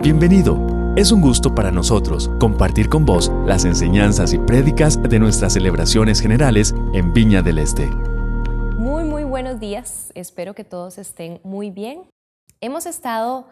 Bienvenido. 0.00 0.94
Es 0.94 1.10
un 1.10 1.20
gusto 1.20 1.56
para 1.56 1.72
nosotros 1.72 2.30
compartir 2.38 2.88
con 2.88 3.04
vos 3.04 3.32
las 3.44 3.64
enseñanzas 3.64 4.32
y 4.32 4.38
prédicas 4.38 5.02
de 5.02 5.18
nuestras 5.18 5.54
celebraciones 5.54 6.20
generales 6.20 6.72
en 6.94 7.12
Viña 7.12 7.42
del 7.42 7.58
Este. 7.58 7.88
Muy, 8.78 9.02
muy 9.02 9.24
buenos 9.24 9.58
días. 9.58 10.12
Espero 10.14 10.54
que 10.54 10.62
todos 10.62 10.98
estén 10.98 11.40
muy 11.42 11.72
bien. 11.72 12.02
Hemos 12.60 12.86
estado 12.86 13.48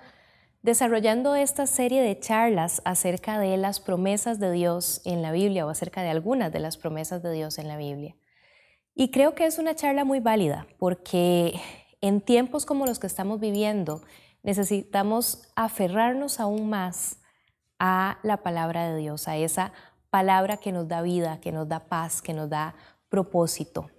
desarrollando 0.63 1.35
esta 1.35 1.67
serie 1.67 2.01
de 2.01 2.17
charlas 2.21 2.81
acerca 2.85 3.41
de 3.41 3.57
las 3.57 3.81
promesas 3.81 4.39
de 4.39 4.53
Dios 4.53 5.03
en 5.05 5.23
la 5.23 5.33
Biblia 5.33 5.67
o 5.67 5.69
acerca 5.69 6.03
de 6.03 6.11
algunas 6.11 6.53
de 6.53 6.61
las 6.61 6.77
promesas 6.77 7.25
de 7.25 7.33
Dios 7.33 7.59
en 7.59 7.67
la 7.67 7.77
Biblia. 7.77 8.15
Y 8.95 9.11
creo 9.11 9.35
que 9.35 9.47
es 9.47 9.59
una 9.59 9.75
charla 9.75 10.05
muy 10.05 10.21
válida 10.21 10.69
porque 10.79 11.61
en 12.01 12.21
tiempos 12.21 12.67
como 12.67 12.87
los 12.87 13.01
que 13.01 13.09
estamos 13.09 13.41
viviendo, 13.41 14.03
necesitamos 14.47 15.43
aferrarnos 15.57 16.39
aún 16.39 16.71
más 16.71 17.19
a 17.81 18.19
la 18.23 18.39
palabra 18.39 18.89
de 18.89 18.97
Dios, 18.97 19.27
a 19.27 19.37
esa 19.37 19.73
palabra 20.09 20.57
que 20.57 20.71
nos 20.73 20.87
da 20.87 21.03
vida, 21.03 21.41
que 21.41 21.51
nos 21.51 21.69
da 21.69 21.81
paz, 21.81 22.23
que 22.23 22.33
nos 22.33 22.49
da 22.49 22.77
propósito. 23.09 23.91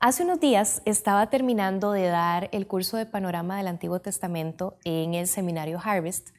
Hace 0.00 0.24
unos 0.24 0.40
días 0.40 0.80
estaba 0.86 1.28
terminando 1.28 1.92
de 1.92 2.06
dar 2.06 2.48
el 2.52 2.66
curso 2.66 2.96
de 2.96 3.04
panorama 3.04 3.58
del 3.58 3.66
Antiguo 3.66 4.00
Testamento 4.00 4.78
en 4.84 5.12
el 5.12 5.26
seminario 5.26 5.78
Harvest, 5.82 6.30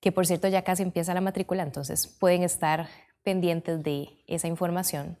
que 0.00 0.12
por 0.12 0.26
cierto 0.26 0.46
ya 0.48 0.62
casi 0.62 0.82
empieza 0.82 1.14
la 1.14 1.22
matrícula, 1.22 1.62
entonces 1.62 2.06
pueden 2.06 2.42
estar 2.42 2.88
pendientes 3.22 3.82
de 3.82 4.22
esa 4.26 4.46
información. 4.46 5.16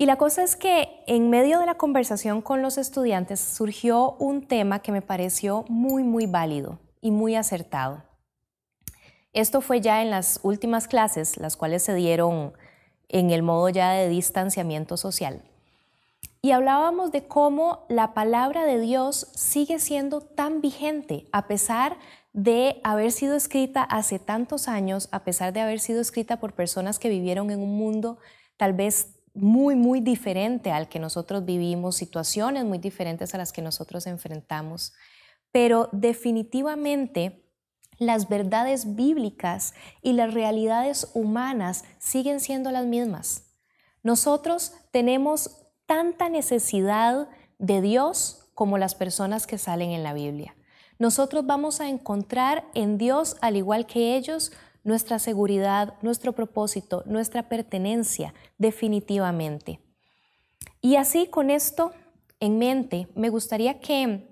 Y 0.00 0.06
la 0.06 0.14
cosa 0.14 0.44
es 0.44 0.54
que 0.54 1.02
en 1.08 1.28
medio 1.28 1.58
de 1.58 1.66
la 1.66 1.74
conversación 1.74 2.40
con 2.40 2.62
los 2.62 2.78
estudiantes 2.78 3.40
surgió 3.40 4.12
un 4.20 4.46
tema 4.46 4.78
que 4.78 4.92
me 4.92 5.02
pareció 5.02 5.64
muy, 5.68 6.04
muy 6.04 6.26
válido 6.26 6.78
y 7.00 7.10
muy 7.10 7.34
acertado. 7.34 8.04
Esto 9.32 9.60
fue 9.60 9.80
ya 9.80 10.00
en 10.00 10.10
las 10.10 10.38
últimas 10.44 10.86
clases, 10.86 11.36
las 11.36 11.56
cuales 11.56 11.82
se 11.82 11.96
dieron 11.96 12.52
en 13.08 13.30
el 13.30 13.42
modo 13.42 13.70
ya 13.70 13.90
de 13.90 14.08
distanciamiento 14.08 14.96
social. 14.96 15.42
Y 16.42 16.52
hablábamos 16.52 17.10
de 17.10 17.26
cómo 17.26 17.84
la 17.88 18.14
palabra 18.14 18.66
de 18.66 18.78
Dios 18.78 19.26
sigue 19.34 19.80
siendo 19.80 20.20
tan 20.20 20.60
vigente 20.60 21.26
a 21.32 21.48
pesar 21.48 21.96
de 22.32 22.80
haber 22.84 23.10
sido 23.10 23.34
escrita 23.34 23.82
hace 23.82 24.20
tantos 24.20 24.68
años, 24.68 25.08
a 25.10 25.24
pesar 25.24 25.52
de 25.52 25.60
haber 25.60 25.80
sido 25.80 26.00
escrita 26.00 26.38
por 26.38 26.52
personas 26.52 27.00
que 27.00 27.08
vivieron 27.08 27.50
en 27.50 27.58
un 27.58 27.76
mundo 27.76 28.18
tal 28.56 28.74
vez 28.74 29.17
muy, 29.40 29.74
muy 29.74 30.00
diferente 30.00 30.70
al 30.70 30.88
que 30.88 30.98
nosotros 30.98 31.44
vivimos, 31.44 31.96
situaciones 31.96 32.64
muy 32.64 32.78
diferentes 32.78 33.34
a 33.34 33.38
las 33.38 33.52
que 33.52 33.62
nosotros 33.62 34.06
enfrentamos, 34.06 34.92
pero 35.52 35.88
definitivamente 35.92 37.44
las 37.98 38.28
verdades 38.28 38.94
bíblicas 38.94 39.74
y 40.02 40.12
las 40.12 40.32
realidades 40.32 41.10
humanas 41.14 41.84
siguen 41.98 42.40
siendo 42.40 42.70
las 42.70 42.86
mismas. 42.86 43.44
Nosotros 44.02 44.72
tenemos 44.92 45.66
tanta 45.86 46.28
necesidad 46.28 47.28
de 47.58 47.80
Dios 47.80 48.50
como 48.54 48.78
las 48.78 48.94
personas 48.94 49.46
que 49.46 49.58
salen 49.58 49.90
en 49.90 50.02
la 50.02 50.12
Biblia. 50.12 50.54
Nosotros 50.98 51.46
vamos 51.46 51.80
a 51.80 51.88
encontrar 51.88 52.64
en 52.74 52.98
Dios, 52.98 53.36
al 53.40 53.56
igual 53.56 53.86
que 53.86 54.16
ellos, 54.16 54.52
nuestra 54.84 55.18
seguridad, 55.18 55.94
nuestro 56.02 56.32
propósito, 56.32 57.02
nuestra 57.06 57.48
pertenencia, 57.48 58.34
definitivamente. 58.58 59.80
Y 60.80 60.96
así 60.96 61.26
con 61.26 61.50
esto 61.50 61.92
en 62.40 62.58
mente, 62.58 63.08
me 63.14 63.30
gustaría 63.30 63.80
que 63.80 64.28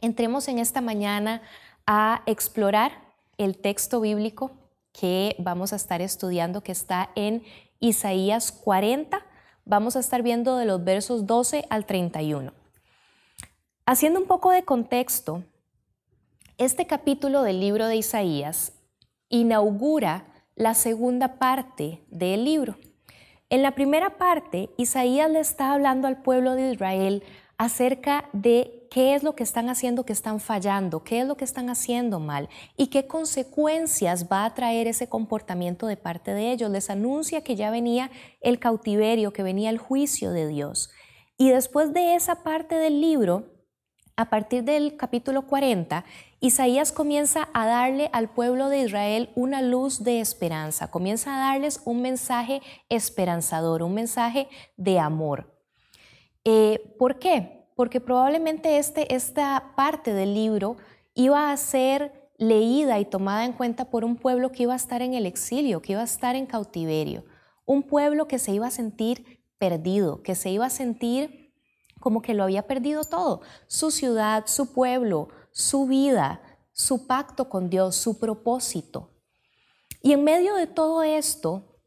entremos 0.00 0.48
en 0.48 0.58
esta 0.58 0.80
mañana 0.80 1.42
a 1.86 2.22
explorar 2.26 2.92
el 3.38 3.56
texto 3.58 4.00
bíblico 4.00 4.52
que 4.92 5.34
vamos 5.38 5.72
a 5.72 5.76
estar 5.76 6.00
estudiando, 6.00 6.62
que 6.62 6.72
está 6.72 7.10
en 7.14 7.42
Isaías 7.80 8.52
40. 8.52 9.24
Vamos 9.64 9.96
a 9.96 10.00
estar 10.00 10.22
viendo 10.22 10.56
de 10.56 10.66
los 10.66 10.84
versos 10.84 11.26
12 11.26 11.66
al 11.70 11.86
31. 11.86 12.52
Haciendo 13.86 14.20
un 14.20 14.26
poco 14.26 14.50
de 14.50 14.64
contexto, 14.64 15.42
este 16.58 16.86
capítulo 16.86 17.42
del 17.42 17.60
libro 17.60 17.88
de 17.88 17.96
Isaías 17.96 18.73
inaugura 19.40 20.26
la 20.54 20.74
segunda 20.74 21.38
parte 21.38 22.04
del 22.08 22.44
libro. 22.44 22.76
En 23.50 23.62
la 23.62 23.72
primera 23.74 24.16
parte, 24.16 24.70
Isaías 24.78 25.30
le 25.30 25.40
está 25.40 25.72
hablando 25.72 26.08
al 26.08 26.22
pueblo 26.22 26.54
de 26.54 26.72
Israel 26.72 27.22
acerca 27.58 28.28
de 28.32 28.86
qué 28.90 29.14
es 29.14 29.22
lo 29.22 29.34
que 29.34 29.42
están 29.42 29.68
haciendo 29.68 30.04
que 30.04 30.12
están 30.12 30.40
fallando, 30.40 31.02
qué 31.02 31.20
es 31.20 31.26
lo 31.26 31.36
que 31.36 31.44
están 31.44 31.68
haciendo 31.68 32.20
mal 32.20 32.48
y 32.76 32.88
qué 32.88 33.06
consecuencias 33.06 34.28
va 34.30 34.44
a 34.44 34.54
traer 34.54 34.86
ese 34.86 35.08
comportamiento 35.08 35.86
de 35.86 35.96
parte 35.96 36.32
de 36.32 36.52
ellos. 36.52 36.70
Les 36.70 36.90
anuncia 36.90 37.42
que 37.42 37.56
ya 37.56 37.70
venía 37.70 38.10
el 38.40 38.58
cautiverio, 38.58 39.32
que 39.32 39.42
venía 39.42 39.70
el 39.70 39.78
juicio 39.78 40.30
de 40.30 40.46
Dios. 40.46 40.90
Y 41.36 41.50
después 41.50 41.92
de 41.92 42.14
esa 42.14 42.44
parte 42.44 42.76
del 42.76 43.00
libro, 43.00 43.54
a 44.16 44.30
partir 44.30 44.62
del 44.62 44.96
capítulo 44.96 45.46
40, 45.46 46.04
Isaías 46.44 46.92
comienza 46.92 47.48
a 47.54 47.64
darle 47.64 48.10
al 48.12 48.28
pueblo 48.28 48.68
de 48.68 48.80
Israel 48.80 49.30
una 49.34 49.62
luz 49.62 50.04
de 50.04 50.20
esperanza, 50.20 50.90
comienza 50.90 51.34
a 51.34 51.52
darles 51.52 51.80
un 51.86 52.02
mensaje 52.02 52.60
esperanzador, 52.90 53.82
un 53.82 53.94
mensaje 53.94 54.48
de 54.76 54.98
amor. 54.98 55.58
Eh, 56.44 56.94
¿Por 56.98 57.18
qué? 57.18 57.66
Porque 57.74 57.98
probablemente 57.98 58.76
este, 58.76 59.14
esta 59.14 59.72
parte 59.74 60.12
del 60.12 60.34
libro 60.34 60.76
iba 61.14 61.50
a 61.50 61.56
ser 61.56 62.28
leída 62.36 62.98
y 62.98 63.06
tomada 63.06 63.46
en 63.46 63.54
cuenta 63.54 63.86
por 63.86 64.04
un 64.04 64.16
pueblo 64.16 64.52
que 64.52 64.64
iba 64.64 64.74
a 64.74 64.76
estar 64.76 65.00
en 65.00 65.14
el 65.14 65.24
exilio, 65.24 65.80
que 65.80 65.92
iba 65.92 66.02
a 66.02 66.04
estar 66.04 66.36
en 66.36 66.44
cautiverio, 66.44 67.24
un 67.64 67.82
pueblo 67.82 68.28
que 68.28 68.38
se 68.38 68.52
iba 68.52 68.66
a 68.66 68.70
sentir 68.70 69.42
perdido, 69.56 70.22
que 70.22 70.34
se 70.34 70.50
iba 70.50 70.66
a 70.66 70.70
sentir 70.70 71.54
como 72.00 72.20
que 72.20 72.34
lo 72.34 72.42
había 72.44 72.66
perdido 72.66 73.04
todo, 73.04 73.40
su 73.66 73.90
ciudad, 73.90 74.44
su 74.46 74.74
pueblo, 74.74 75.30
su 75.54 75.86
vida, 75.86 76.42
su 76.72 77.06
pacto 77.06 77.48
con 77.48 77.70
Dios, 77.70 77.94
su 77.94 78.18
propósito. 78.18 79.12
Y 80.02 80.12
en 80.12 80.24
medio 80.24 80.56
de 80.56 80.66
todo 80.66 81.02
esto, 81.04 81.78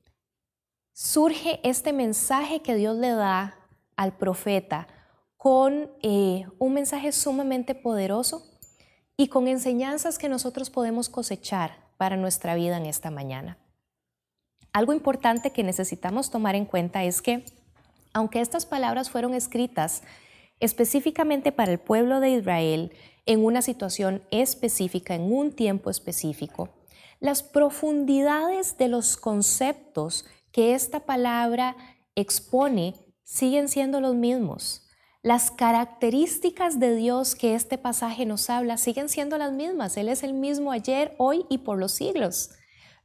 surge 0.94 1.59
este 1.63 1.94
mensaje 1.94 2.61
que 2.61 2.75
Dios 2.75 2.95
le 2.97 3.09
da 3.09 3.59
al 3.97 4.17
profeta 4.17 4.88
con 5.35 5.91
eh, 6.01 6.47
un 6.57 6.73
mensaje 6.73 7.11
sumamente 7.11 7.75
poderoso 7.75 8.44
y 9.17 9.28
con 9.28 9.47
enseñanzas 9.47 10.17
que 10.17 10.29
nosotros 10.29 10.69
podemos 10.69 11.09
cosechar 11.09 11.91
para 11.97 12.16
nuestra 12.16 12.55
vida 12.55 12.78
en 12.78 12.85
esta 12.85 13.11
mañana. 13.11 13.57
Algo 14.72 14.94
importante 14.94 15.51
que 15.51 15.63
necesitamos 15.63 16.31
tomar 16.31 16.55
en 16.55 16.66
cuenta 16.66 17.03
es 17.03 17.22
que, 17.22 17.44
aunque 18.13 18.39
estas 18.39 18.66
palabras 18.66 19.09
fueron 19.09 19.34
escritas 19.34 20.03
específicamente 20.59 21.51
para 21.51 21.72
el 21.72 21.79
pueblo 21.79 22.19
de 22.19 22.29
Israel, 22.31 22.94
en 23.28 23.44
una 23.44 23.62
situación 23.62 24.24
específica, 24.32 25.14
en 25.14 25.32
un 25.32 25.52
tiempo 25.52 25.90
específico, 25.90 26.70
las 27.20 27.44
profundidades 27.44 28.78
de 28.78 28.88
los 28.88 29.18
conceptos 29.18 30.26
que 30.52 30.74
esta 30.74 31.02
palabra 31.02 31.76
expone 32.16 32.96
siguen 33.24 33.68
siendo 33.68 34.00
los 34.02 34.16
mismos. 34.16 34.88
Las 35.24 35.52
características 35.52 36.80
de 36.80 36.96
Dios 36.96 37.36
que 37.36 37.54
este 37.54 37.78
pasaje 37.78 38.26
nos 38.26 38.50
habla 38.50 38.78
siguen 38.78 39.10
siendo 39.10 39.38
las 39.38 39.52
mismas. 39.52 39.98
Él 39.98 40.08
es 40.08 40.24
el 40.24 40.34
mismo 40.34 40.72
ayer, 40.72 41.16
hoy 41.18 41.46
y 41.50 41.59
por 41.59 41.78
los 41.78 41.92
siglos. 41.92 42.52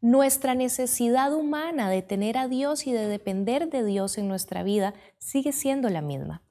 Nuestra 0.00 0.54
necesidad 0.54 1.34
humana 1.34 1.90
de 1.90 2.02
tener 2.02 2.38
a 2.38 2.48
Dios 2.48 2.86
y 2.86 2.92
de 2.92 3.08
depender 3.08 3.70
de 3.70 3.84
Dios 3.84 4.18
en 4.18 4.28
nuestra 4.28 4.62
vida 4.62 4.94
sigue 5.18 5.52
siendo 5.52 5.88
la 5.88 6.02
misma. 6.02 6.42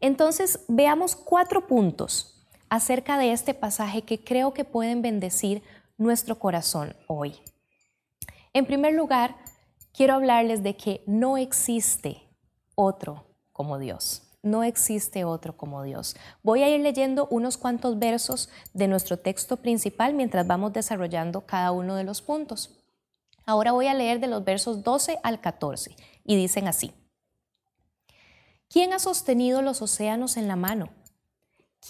Entonces, 0.00 0.64
veamos 0.68 1.16
cuatro 1.16 1.66
puntos 1.66 2.33
acerca 2.74 3.18
de 3.18 3.30
este 3.30 3.54
pasaje 3.54 4.02
que 4.02 4.24
creo 4.24 4.52
que 4.52 4.64
pueden 4.64 5.00
bendecir 5.00 5.62
nuestro 5.96 6.40
corazón 6.40 6.96
hoy. 7.06 7.36
En 8.52 8.66
primer 8.66 8.94
lugar, 8.94 9.36
quiero 9.92 10.14
hablarles 10.14 10.64
de 10.64 10.76
que 10.76 11.04
no 11.06 11.38
existe 11.38 12.20
otro 12.74 13.26
como 13.52 13.78
Dios. 13.78 14.22
No 14.42 14.64
existe 14.64 15.24
otro 15.24 15.56
como 15.56 15.84
Dios. 15.84 16.16
Voy 16.42 16.64
a 16.64 16.68
ir 16.68 16.80
leyendo 16.80 17.28
unos 17.30 17.56
cuantos 17.56 17.96
versos 18.00 18.48
de 18.72 18.88
nuestro 18.88 19.20
texto 19.20 19.56
principal 19.58 20.12
mientras 20.12 20.44
vamos 20.44 20.72
desarrollando 20.72 21.42
cada 21.42 21.70
uno 21.70 21.94
de 21.94 22.02
los 22.02 22.22
puntos. 22.22 22.76
Ahora 23.46 23.70
voy 23.70 23.86
a 23.86 23.94
leer 23.94 24.18
de 24.18 24.26
los 24.26 24.44
versos 24.44 24.82
12 24.82 25.20
al 25.22 25.40
14 25.40 25.94
y 26.24 26.34
dicen 26.34 26.66
así. 26.66 26.92
¿Quién 28.68 28.92
ha 28.92 28.98
sostenido 28.98 29.62
los 29.62 29.80
océanos 29.80 30.36
en 30.36 30.48
la 30.48 30.56
mano? 30.56 30.90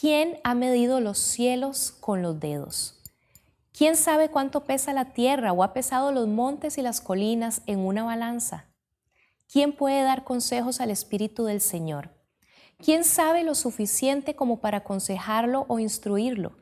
¿Quién 0.01 0.41
ha 0.43 0.57
medido 0.57 0.99
los 0.99 1.19
cielos 1.19 1.93
con 1.93 2.21
los 2.21 2.41
dedos? 2.41 3.01
¿Quién 3.73 3.95
sabe 3.95 4.29
cuánto 4.29 4.65
pesa 4.65 4.93
la 4.93 5.13
tierra 5.13 5.53
o 5.53 5.63
ha 5.63 5.73
pesado 5.73 6.11
los 6.11 6.27
montes 6.27 6.79
y 6.79 6.83
las 6.83 7.01
colinas 7.01 7.63
en 7.67 7.79
una 7.79 8.03
balanza? 8.03 8.67
¿Quién 9.47 9.73
puede 9.73 10.03
dar 10.03 10.25
consejos 10.25 10.81
al 10.81 10.91
Espíritu 10.91 11.45
del 11.45 11.61
Señor? 11.61 12.11
¿Quién 12.77 13.05
sabe 13.05 13.45
lo 13.45 13.55
suficiente 13.55 14.35
como 14.35 14.59
para 14.59 14.79
aconsejarlo 14.79 15.65
o 15.69 15.79
instruirlo? 15.79 16.57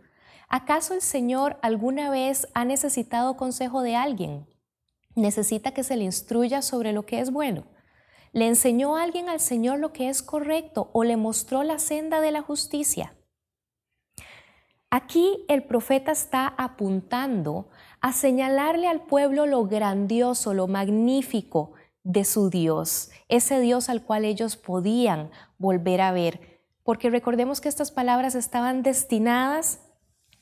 ¿Acaso 0.50 0.92
el 0.92 1.00
Señor 1.00 1.58
alguna 1.62 2.10
vez 2.10 2.48
ha 2.52 2.66
necesitado 2.66 3.38
consejo 3.38 3.80
de 3.80 3.96
alguien? 3.96 4.46
¿Necesita 5.14 5.72
que 5.72 5.84
se 5.84 5.96
le 5.96 6.04
instruya 6.04 6.60
sobre 6.60 6.92
lo 6.92 7.06
que 7.06 7.20
es 7.20 7.30
bueno? 7.30 7.64
¿Le 8.32 8.46
enseñó 8.46 8.96
alguien 8.96 9.30
al 9.30 9.40
Señor 9.40 9.78
lo 9.78 9.94
que 9.94 10.10
es 10.10 10.22
correcto 10.22 10.90
o 10.92 11.02
le 11.02 11.16
mostró 11.16 11.62
la 11.62 11.78
senda 11.78 12.20
de 12.20 12.30
la 12.30 12.42
justicia? 12.42 13.14
Aquí 14.94 15.42
el 15.48 15.62
profeta 15.62 16.12
está 16.12 16.48
apuntando 16.58 17.66
a 18.02 18.12
señalarle 18.12 18.88
al 18.88 19.00
pueblo 19.00 19.46
lo 19.46 19.64
grandioso, 19.64 20.52
lo 20.52 20.66
magnífico 20.68 21.72
de 22.04 22.26
su 22.26 22.50
Dios, 22.50 23.10
ese 23.30 23.58
Dios 23.60 23.88
al 23.88 24.02
cual 24.02 24.26
ellos 24.26 24.58
podían 24.58 25.30
volver 25.56 26.02
a 26.02 26.12
ver. 26.12 26.60
Porque 26.82 27.08
recordemos 27.08 27.62
que 27.62 27.70
estas 27.70 27.90
palabras 27.90 28.34
estaban 28.34 28.82
destinadas 28.82 29.80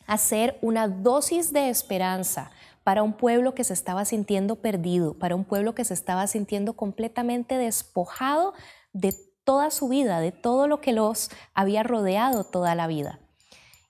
a 0.08 0.18
ser 0.18 0.58
una 0.62 0.88
dosis 0.88 1.52
de 1.52 1.68
esperanza 1.68 2.50
para 2.82 3.04
un 3.04 3.12
pueblo 3.12 3.54
que 3.54 3.62
se 3.62 3.74
estaba 3.74 4.04
sintiendo 4.04 4.56
perdido, 4.56 5.16
para 5.16 5.36
un 5.36 5.44
pueblo 5.44 5.76
que 5.76 5.84
se 5.84 5.94
estaba 5.94 6.26
sintiendo 6.26 6.72
completamente 6.72 7.56
despojado 7.56 8.54
de 8.92 9.14
toda 9.44 9.70
su 9.70 9.86
vida, 9.86 10.18
de 10.18 10.32
todo 10.32 10.66
lo 10.66 10.80
que 10.80 10.92
los 10.92 11.30
había 11.54 11.84
rodeado 11.84 12.42
toda 12.42 12.74
la 12.74 12.88
vida. 12.88 13.20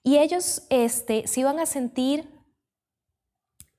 Y 0.03 0.19
ellos 0.19 0.63
este, 0.71 1.27
se 1.27 1.41
iban 1.41 1.59
a 1.59 1.67
sentir 1.67 2.29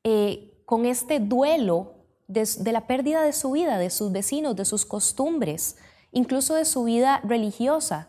eh, 0.03 0.63
con 0.65 0.85
este 0.85 1.19
duelo 1.19 2.05
de, 2.27 2.47
de 2.59 2.71
la 2.71 2.87
pérdida 2.87 3.21
de 3.21 3.33
su 3.33 3.51
vida, 3.51 3.77
de 3.77 3.89
sus 3.89 4.11
vecinos, 4.11 4.55
de 4.55 4.65
sus 4.65 4.85
costumbres, 4.85 5.77
incluso 6.11 6.55
de 6.55 6.65
su 6.65 6.83
vida 6.83 7.21
religiosa, 7.23 8.07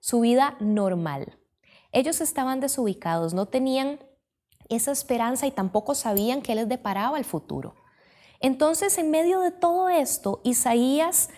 su 0.00 0.20
vida 0.20 0.56
normal. 0.60 1.38
Ellos 1.92 2.20
estaban 2.20 2.60
desubicados, 2.60 3.34
no 3.34 3.46
tenían 3.46 4.00
esa 4.68 4.92
esperanza 4.92 5.46
y 5.46 5.50
tampoco 5.50 5.94
sabían 5.94 6.42
qué 6.42 6.54
les 6.54 6.68
deparaba 6.68 7.18
el 7.18 7.24
futuro. 7.24 7.74
Entonces, 8.40 8.98
en 8.98 9.10
medio 9.10 9.40
de 9.40 9.52
todo 9.52 9.88
esto, 9.88 10.40
Isaías 10.42 11.30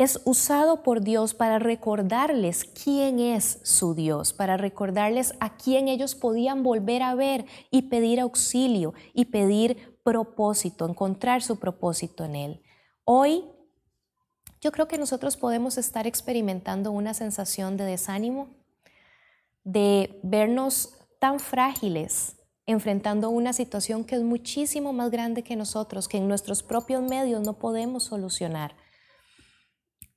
es 0.00 0.22
usado 0.24 0.82
por 0.82 1.02
Dios 1.02 1.34
para 1.34 1.58
recordarles 1.58 2.64
quién 2.64 3.20
es 3.20 3.60
su 3.64 3.94
Dios, 3.94 4.32
para 4.32 4.56
recordarles 4.56 5.34
a 5.40 5.58
quién 5.58 5.88
ellos 5.88 6.14
podían 6.14 6.62
volver 6.62 7.02
a 7.02 7.14
ver 7.14 7.44
y 7.70 7.82
pedir 7.82 8.18
auxilio 8.18 8.94
y 9.12 9.26
pedir 9.26 10.00
propósito, 10.02 10.88
encontrar 10.88 11.42
su 11.42 11.58
propósito 11.58 12.24
en 12.24 12.34
Él. 12.34 12.62
Hoy 13.04 13.44
yo 14.62 14.72
creo 14.72 14.88
que 14.88 14.96
nosotros 14.96 15.36
podemos 15.36 15.76
estar 15.76 16.06
experimentando 16.06 16.92
una 16.92 17.12
sensación 17.12 17.76
de 17.76 17.84
desánimo, 17.84 18.48
de 19.64 20.18
vernos 20.22 20.94
tan 21.18 21.38
frágiles 21.38 22.36
enfrentando 22.64 23.28
una 23.28 23.52
situación 23.52 24.04
que 24.04 24.14
es 24.14 24.22
muchísimo 24.22 24.94
más 24.94 25.10
grande 25.10 25.42
que 25.42 25.56
nosotros, 25.56 26.08
que 26.08 26.16
en 26.16 26.26
nuestros 26.26 26.62
propios 26.62 27.02
medios 27.02 27.42
no 27.42 27.58
podemos 27.58 28.04
solucionar. 28.04 28.74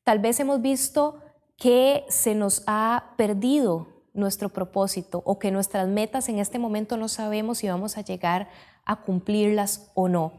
Tal 0.03 0.19
vez 0.19 0.39
hemos 0.39 0.61
visto 0.61 1.19
que 1.57 2.05
se 2.09 2.35
nos 2.35 2.63
ha 2.67 3.13
perdido 3.17 3.87
nuestro 4.13 4.49
propósito 4.49 5.21
o 5.25 5.39
que 5.39 5.51
nuestras 5.51 5.87
metas 5.87 6.29
en 6.29 6.39
este 6.39 6.59
momento 6.59 6.97
no 6.97 7.07
sabemos 7.07 7.59
si 7.59 7.69
vamos 7.69 7.97
a 7.97 8.01
llegar 8.01 8.49
a 8.85 9.01
cumplirlas 9.01 9.91
o 9.95 10.07
no. 10.07 10.33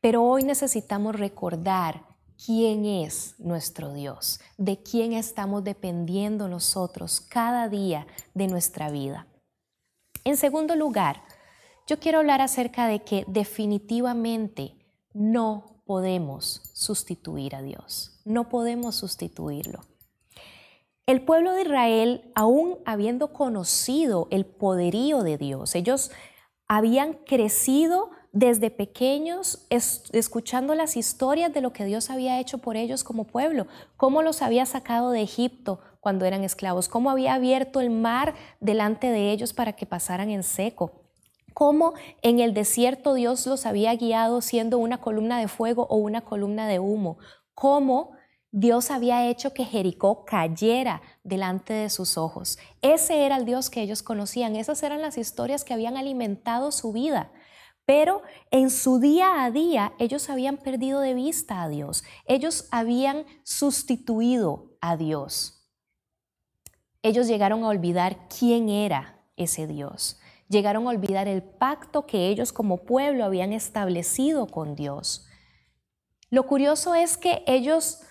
Pero 0.00 0.22
hoy 0.22 0.44
necesitamos 0.44 1.16
recordar 1.16 2.04
quién 2.44 2.86
es 2.86 3.34
nuestro 3.38 3.92
Dios, 3.92 4.40
de 4.56 4.82
quién 4.82 5.12
estamos 5.12 5.64
dependiendo 5.64 6.48
nosotros 6.48 7.20
cada 7.20 7.68
día 7.68 8.06
de 8.32 8.46
nuestra 8.46 8.90
vida. 8.90 9.26
En 10.24 10.36
segundo 10.36 10.76
lugar, 10.76 11.22
yo 11.86 11.98
quiero 11.98 12.18
hablar 12.18 12.40
acerca 12.40 12.86
de 12.86 13.00
que 13.00 13.24
definitivamente 13.26 14.76
no 15.12 15.79
podemos 15.90 16.62
sustituir 16.72 17.56
a 17.56 17.62
Dios, 17.62 18.20
no 18.24 18.48
podemos 18.48 18.94
sustituirlo. 18.94 19.80
El 21.04 21.24
pueblo 21.24 21.52
de 21.52 21.62
Israel, 21.62 22.30
aún 22.36 22.78
habiendo 22.84 23.32
conocido 23.32 24.28
el 24.30 24.46
poderío 24.46 25.24
de 25.24 25.36
Dios, 25.36 25.74
ellos 25.74 26.12
habían 26.68 27.14
crecido 27.14 28.10
desde 28.30 28.70
pequeños 28.70 29.66
escuchando 29.68 30.76
las 30.76 30.96
historias 30.96 31.52
de 31.52 31.60
lo 31.60 31.72
que 31.72 31.84
Dios 31.84 32.08
había 32.08 32.38
hecho 32.38 32.58
por 32.58 32.76
ellos 32.76 33.02
como 33.02 33.24
pueblo, 33.24 33.66
cómo 33.96 34.22
los 34.22 34.42
había 34.42 34.66
sacado 34.66 35.10
de 35.10 35.22
Egipto 35.22 35.80
cuando 35.98 36.24
eran 36.24 36.44
esclavos, 36.44 36.88
cómo 36.88 37.10
había 37.10 37.34
abierto 37.34 37.80
el 37.80 37.90
mar 37.90 38.36
delante 38.60 39.08
de 39.08 39.32
ellos 39.32 39.52
para 39.52 39.72
que 39.72 39.86
pasaran 39.86 40.30
en 40.30 40.44
seco, 40.44 41.09
cómo 41.54 41.94
en 42.22 42.40
el 42.40 42.54
desierto 42.54 43.14
Dios 43.14 43.46
los 43.46 43.66
había 43.66 43.94
guiado 43.94 44.40
siendo 44.40 44.78
una 44.78 44.98
columna 44.98 45.38
de 45.38 45.48
fuego 45.48 45.86
o 45.90 45.96
una 45.96 46.20
columna 46.22 46.66
de 46.66 46.78
humo, 46.78 47.18
cómo 47.54 48.12
Dios 48.52 48.90
había 48.90 49.28
hecho 49.28 49.54
que 49.54 49.64
Jericó 49.64 50.24
cayera 50.24 51.02
delante 51.22 51.72
de 51.72 51.88
sus 51.88 52.18
ojos. 52.18 52.58
Ese 52.82 53.24
era 53.24 53.36
el 53.36 53.44
Dios 53.44 53.70
que 53.70 53.82
ellos 53.82 54.02
conocían, 54.02 54.56
esas 54.56 54.82
eran 54.82 55.00
las 55.00 55.18
historias 55.18 55.64
que 55.64 55.72
habían 55.72 55.96
alimentado 55.96 56.72
su 56.72 56.92
vida. 56.92 57.30
Pero 57.84 58.22
en 58.50 58.70
su 58.70 58.98
día 58.98 59.44
a 59.44 59.50
día 59.50 59.92
ellos 59.98 60.30
habían 60.30 60.56
perdido 60.56 61.00
de 61.00 61.14
vista 61.14 61.62
a 61.62 61.68
Dios, 61.68 62.04
ellos 62.26 62.68
habían 62.70 63.24
sustituido 63.44 64.76
a 64.80 64.96
Dios. 64.96 65.68
Ellos 67.02 67.28
llegaron 67.28 67.64
a 67.64 67.68
olvidar 67.68 68.28
quién 68.28 68.68
era 68.68 69.24
ese 69.36 69.66
Dios 69.66 70.19
llegaron 70.50 70.86
a 70.86 70.90
olvidar 70.90 71.28
el 71.28 71.42
pacto 71.42 72.06
que 72.06 72.28
ellos 72.28 72.52
como 72.52 72.78
pueblo 72.78 73.24
habían 73.24 73.54
establecido 73.54 74.46
con 74.46 74.74
Dios. 74.74 75.26
Lo 76.28 76.42
curioso 76.46 76.94
es 76.94 77.16
que 77.16 77.42
ellos 77.46 78.02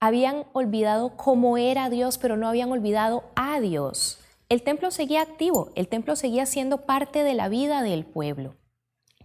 habían 0.00 0.44
olvidado 0.52 1.16
cómo 1.16 1.56
era 1.56 1.88
Dios, 1.88 2.18
pero 2.18 2.36
no 2.36 2.48
habían 2.48 2.70
olvidado 2.70 3.24
a 3.34 3.60
Dios. 3.60 4.20
El 4.48 4.62
templo 4.62 4.90
seguía 4.90 5.22
activo, 5.22 5.70
el 5.74 5.88
templo 5.88 6.16
seguía 6.16 6.44
siendo 6.44 6.82
parte 6.82 7.22
de 7.22 7.34
la 7.34 7.48
vida 7.48 7.82
del 7.82 8.04
pueblo. 8.04 8.56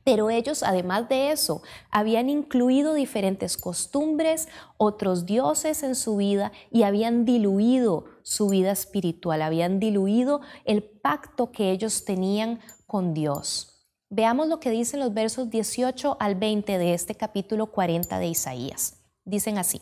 Pero 0.04 0.30
ellos, 0.30 0.64
además 0.64 1.08
de 1.10 1.32
eso, 1.32 1.62
habían 1.92 2.30
incluido 2.30 2.94
diferentes 2.94 3.56
costumbres, 3.56 4.48
otros 4.78 5.26
dioses 5.26 5.84
en 5.84 5.96
su 5.96 6.18
vida 6.18 6.52
y 6.72 6.84
habían 6.84 7.24
diluido 7.24 8.06
su 8.24 8.50
vida 8.50 8.72
espiritual, 8.72 9.42
habían 9.42 9.80
diluido 9.80 10.42
el 10.66 10.84
pacto 10.84 11.52
que 11.52 11.72
ellos 11.72 12.04
tenían 12.06 12.60
con 12.88 13.14
Dios. 13.14 13.72
Veamos 14.10 14.48
lo 14.48 14.60
que 14.60 14.72
dicen 14.72 15.00
los 15.00 15.14
versos 15.14 15.50
18 15.50 16.18
al 16.20 16.36
20 16.36 16.78
de 16.78 16.94
este 16.94 17.16
capítulo 17.16 17.68
40 17.68 18.20
de 18.20 18.28
Isaías. 18.28 18.98
Dicen 19.24 19.58
así, 19.58 19.82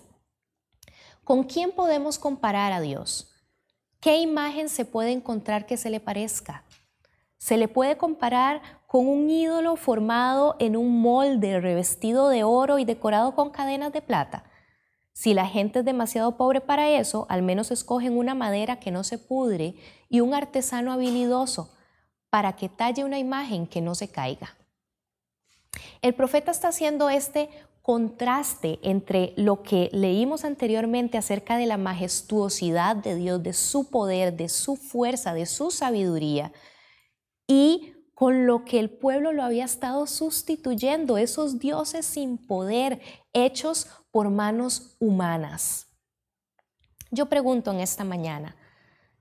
¿con 1.23 1.45
quién 1.45 1.71
podemos 1.71 2.19
comparar 2.19 2.73
a 2.73 2.81
Dios? 2.81 3.31
¿Qué 3.99 4.17
imagen 4.17 4.69
se 4.69 4.85
puede 4.85 5.11
encontrar 5.11 5.65
que 5.65 5.77
se 5.77 5.89
le 5.89 5.99
parezca? 5.99 6.63
Se 7.37 7.57
le 7.57 7.67
puede 7.67 7.97
comparar 7.97 8.61
con 8.89 9.07
un 9.07 9.29
ídolo 9.29 9.75
formado 9.75 10.55
en 10.57 10.75
un 10.75 10.99
molde 10.99 11.61
revestido 11.61 12.27
de 12.27 12.43
oro 12.43 12.79
y 12.79 12.85
decorado 12.85 13.35
con 13.35 13.51
cadenas 13.51 13.93
de 13.93 14.01
plata. 14.01 14.45
Si 15.13 15.35
la 15.35 15.45
gente 15.45 15.79
es 15.79 15.85
demasiado 15.85 16.37
pobre 16.37 16.59
para 16.59 16.89
eso, 16.89 17.27
al 17.29 17.43
menos 17.43 17.69
escogen 17.69 18.17
una 18.17 18.33
madera 18.33 18.79
que 18.79 18.89
no 18.89 19.03
se 19.03 19.19
pudre 19.19 19.75
y 20.09 20.21
un 20.21 20.33
artesano 20.33 20.91
habilidoso 20.91 21.71
para 22.31 22.55
que 22.55 22.67
talle 22.67 23.03
una 23.03 23.19
imagen 23.19 23.67
que 23.67 23.79
no 23.79 23.93
se 23.93 24.09
caiga. 24.09 24.57
El 26.01 26.15
profeta 26.15 26.49
está 26.49 26.69
haciendo 26.69 27.11
este 27.11 27.51
contraste 27.83 28.79
entre 28.81 29.33
lo 29.37 29.61
que 29.61 29.91
leímos 29.93 30.43
anteriormente 30.45 31.19
acerca 31.19 31.57
de 31.57 31.67
la 31.67 31.77
majestuosidad 31.77 32.95
de 32.95 33.13
Dios, 33.13 33.43
de 33.43 33.53
su 33.53 33.91
poder, 33.91 34.35
de 34.35 34.49
su 34.49 34.77
fuerza, 34.77 35.35
de 35.35 35.45
su 35.45 35.69
sabiduría, 35.69 36.51
y 37.45 37.93
con 38.19 38.45
lo 38.45 38.65
que 38.65 38.79
el 38.79 38.89
pueblo 38.89 39.31
lo 39.31 39.43
había 39.43 39.63
estado 39.63 40.05
sustituyendo, 40.05 41.17
esos 41.17 41.57
dioses 41.57 42.05
sin 42.05 42.37
poder, 42.37 42.99
hechos 43.31 43.87
por 44.11 44.29
manos 44.29 44.97
humanas. 44.99 45.87
Yo 47.11 47.27
pregunto 47.27 47.71
en 47.71 47.79
esta 47.79 48.03
mañana, 48.03 48.57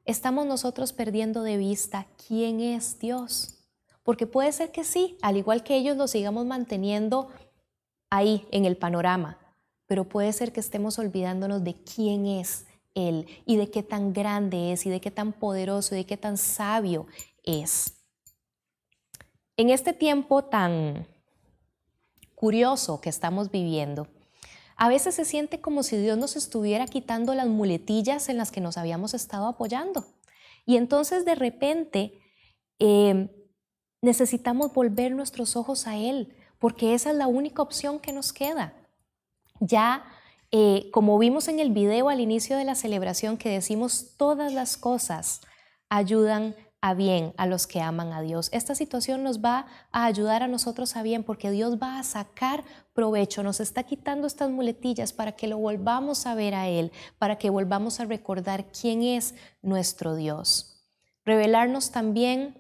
¿estamos 0.05 0.47
nosotros 0.47 0.93
perdiendo 0.93 1.45
de 1.45 1.59
vista 1.59 2.09
quién 2.27 2.59
es 2.59 2.99
Dios? 2.99 3.69
Porque 4.03 4.27
puede 4.27 4.51
ser 4.51 4.73
que 4.73 4.83
sí, 4.83 5.17
al 5.23 5.37
igual 5.37 5.63
que 5.63 5.77
ellos 5.77 5.97
lo 5.97 6.09
sigamos 6.09 6.45
manteniendo 6.45 7.29
ahí 8.11 8.49
en 8.51 8.65
el 8.65 8.77
panorama, 8.77 9.39
pero 9.87 10.09
puede 10.09 10.33
ser 10.33 10.53
que 10.53 10.59
estemos 10.59 10.99
olvidándonos 10.99 11.63
de 11.63 11.81
quién 11.85 12.27
es 12.27 12.67
Él 12.97 13.29
y 13.47 13.59
de 13.59 13.71
qué 13.71 13.85
tan 13.85 14.13
grande 14.13 14.73
es 14.73 14.87
y 14.87 14.91
de 14.91 15.01
qué 15.01 15.13
tan 15.13 15.33
poderoso 15.33 15.95
y 15.95 15.99
de 15.99 16.05
qué 16.05 16.17
tan 16.17 16.37
sabio 16.37 17.07
es. 17.45 17.98
En 19.59 19.71
este 19.71 19.93
tiempo 19.93 20.45
tan 20.45 21.09
curioso 22.37 23.01
que 23.01 23.09
estamos 23.09 23.51
viviendo, 23.51 24.07
a 24.77 24.89
veces 24.89 25.17
se 25.17 25.25
siente 25.25 25.61
como 25.61 25.83
si 25.83 25.97
Dios 25.97 26.17
nos 26.17 26.37
estuviera 26.37 26.87
quitando 26.87 27.35
las 27.35 27.49
muletillas 27.49 28.29
en 28.29 28.37
las 28.37 28.53
que 28.53 28.61
nos 28.61 28.79
habíamos 28.79 29.15
estado 29.15 29.49
apoyando. 29.49 30.07
Y 30.65 30.77
entonces 30.77 31.25
de 31.25 31.35
repente 31.35 32.13
eh, 32.79 33.29
necesitamos 34.01 34.73
volver 34.73 35.11
nuestros 35.17 35.57
ojos 35.57 35.89
a 35.89 35.97
Él, 35.97 36.37
porque 36.61 36.95
esa 36.95 37.11
es 37.11 37.17
la 37.17 37.27
única 37.27 37.61
opción 37.61 37.99
que 37.99 38.13
nos 38.13 38.33
queda. 38.33 38.75
Ya, 39.59 40.05
eh, 40.53 40.89
como 40.93 41.19
vimos 41.19 41.49
en 41.49 41.59
el 41.59 41.73
video 41.73 42.11
al 42.11 42.21
inicio 42.21 42.57
de 42.57 42.65
la 42.65 42.77
celebración, 42.77 43.39
que 43.39 43.49
decimos 43.49 44.15
todas 44.17 44.53
las 44.53 44.77
cosas 44.77 45.41
ayudan 45.89 46.55
a 46.81 46.95
bien 46.95 47.35
a 47.37 47.47
los 47.47 47.67
que 47.67 47.81
aman 47.81 48.13
a 48.13 48.21
Dios. 48.21 48.49
Esta 48.53 48.75
situación 48.75 49.23
nos 49.23 49.41
va 49.41 49.67
a 49.91 50.05
ayudar 50.05 50.43
a 50.43 50.49
nosotros 50.49 50.97
a 50.97 51.03
bien 51.03 51.25
porque 51.25 51.51
Dios 51.51 51.79
va 51.83 51.99
a 51.99 52.05
sacar 52.05 52.65
provecho, 52.95 53.43
nos 53.43 53.61
está 53.61 53.83
quitando 53.83 54.27
estas 54.27 54.51
muletillas 54.51 55.13
para 55.13 55.33
que 55.33 55.49
lo 55.49 55.59
volvamos 55.59 56.27
a 56.27 56.35
ver 56.35 56.55
a 56.55 56.69
Él, 56.69 56.93
para 57.19 57.37
que 57.37 57.51
volvamos 57.51 58.01
a 58.01 58.05
recordar 58.05 58.67
quién 58.67 59.03
es 59.03 59.35
nuestro 59.63 60.15
Dios. 60.15 60.85
Revelarnos 61.25 61.91
también 61.91 62.57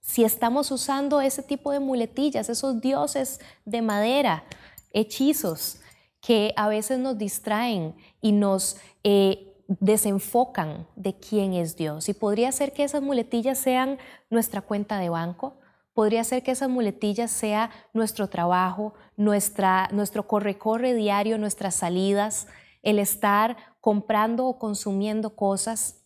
si 0.00 0.24
estamos 0.24 0.70
usando 0.70 1.20
ese 1.20 1.42
tipo 1.42 1.70
de 1.70 1.80
muletillas, 1.80 2.48
esos 2.48 2.80
dioses 2.80 3.40
de 3.64 3.82
madera, 3.82 4.44
hechizos, 4.92 5.78
que 6.20 6.52
a 6.56 6.68
veces 6.68 6.98
nos 6.98 7.18
distraen 7.18 7.94
y 8.20 8.32
nos 8.32 8.76
eh, 9.04 9.51
desenfocan 9.80 10.86
de 10.96 11.14
quién 11.14 11.54
es 11.54 11.76
Dios. 11.76 12.08
Y 12.08 12.14
podría 12.14 12.52
ser 12.52 12.72
que 12.72 12.84
esas 12.84 13.02
muletillas 13.02 13.58
sean 13.58 13.98
nuestra 14.30 14.60
cuenta 14.62 14.98
de 14.98 15.08
banco, 15.08 15.56
podría 15.94 16.24
ser 16.24 16.42
que 16.42 16.52
esas 16.52 16.68
muletillas 16.68 17.30
sea 17.30 17.70
nuestro 17.92 18.28
trabajo, 18.28 18.94
nuestra, 19.16 19.88
nuestro 19.92 20.26
corre-corre 20.26 20.94
diario, 20.94 21.38
nuestras 21.38 21.74
salidas, 21.74 22.46
el 22.82 22.98
estar 22.98 23.56
comprando 23.80 24.46
o 24.46 24.58
consumiendo 24.58 25.36
cosas. 25.36 26.04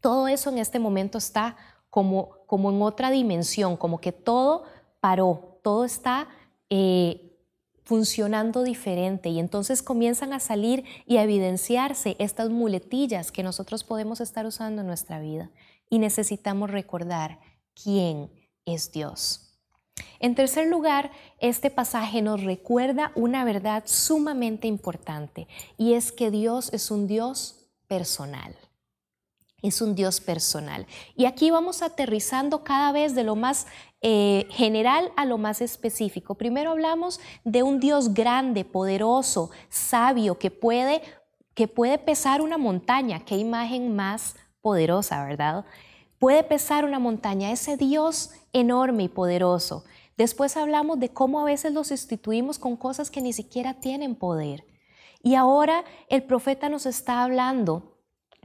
Todo 0.00 0.28
eso 0.28 0.50
en 0.50 0.58
este 0.58 0.78
momento 0.78 1.18
está 1.18 1.56
como, 1.90 2.30
como 2.46 2.70
en 2.70 2.82
otra 2.82 3.10
dimensión, 3.10 3.76
como 3.76 4.00
que 4.00 4.12
todo 4.12 4.64
paró, 5.00 5.60
todo 5.62 5.84
está 5.84 6.28
eh, 6.70 7.27
funcionando 7.88 8.64
diferente 8.64 9.30
y 9.30 9.38
entonces 9.38 9.82
comienzan 9.82 10.34
a 10.34 10.40
salir 10.40 10.84
y 11.06 11.16
a 11.16 11.22
evidenciarse 11.22 12.16
estas 12.18 12.50
muletillas 12.50 13.32
que 13.32 13.42
nosotros 13.42 13.82
podemos 13.82 14.20
estar 14.20 14.44
usando 14.44 14.82
en 14.82 14.86
nuestra 14.86 15.20
vida 15.20 15.50
y 15.88 15.98
necesitamos 15.98 16.70
recordar 16.70 17.40
quién 17.82 18.30
es 18.66 18.92
Dios. 18.92 19.54
En 20.20 20.34
tercer 20.34 20.68
lugar, 20.68 21.10
este 21.38 21.70
pasaje 21.70 22.20
nos 22.20 22.44
recuerda 22.44 23.10
una 23.14 23.42
verdad 23.46 23.84
sumamente 23.86 24.68
importante 24.68 25.48
y 25.78 25.94
es 25.94 26.12
que 26.12 26.30
Dios 26.30 26.70
es 26.74 26.90
un 26.90 27.06
Dios 27.06 27.70
personal 27.86 28.54
es 29.62 29.82
un 29.82 29.94
Dios 29.94 30.20
personal. 30.20 30.86
Y 31.16 31.26
aquí 31.26 31.50
vamos 31.50 31.82
aterrizando 31.82 32.62
cada 32.62 32.92
vez 32.92 33.14
de 33.14 33.24
lo 33.24 33.34
más 33.34 33.66
eh, 34.00 34.46
general 34.50 35.10
a 35.16 35.24
lo 35.24 35.38
más 35.38 35.60
específico. 35.60 36.36
Primero 36.36 36.70
hablamos 36.70 37.20
de 37.44 37.62
un 37.62 37.80
Dios 37.80 38.14
grande, 38.14 38.64
poderoso, 38.64 39.50
sabio, 39.68 40.38
que 40.38 40.50
puede, 40.50 41.02
que 41.54 41.66
puede 41.66 41.98
pesar 41.98 42.40
una 42.40 42.58
montaña. 42.58 43.24
Qué 43.24 43.36
imagen 43.36 43.96
más 43.96 44.36
poderosa, 44.60 45.24
¿verdad? 45.24 45.64
Puede 46.18 46.44
pesar 46.44 46.84
una 46.84 46.98
montaña, 46.98 47.50
ese 47.50 47.76
Dios 47.76 48.30
enorme 48.52 49.04
y 49.04 49.08
poderoso. 49.08 49.84
Después 50.16 50.56
hablamos 50.56 50.98
de 50.98 51.10
cómo 51.10 51.40
a 51.40 51.44
veces 51.44 51.72
lo 51.72 51.84
sustituimos 51.84 52.58
con 52.58 52.76
cosas 52.76 53.10
que 53.10 53.20
ni 53.20 53.32
siquiera 53.32 53.74
tienen 53.74 54.14
poder. 54.14 54.64
Y 55.22 55.34
ahora 55.34 55.84
el 56.08 56.22
profeta 56.24 56.68
nos 56.68 56.86
está 56.86 57.22
hablando 57.22 57.97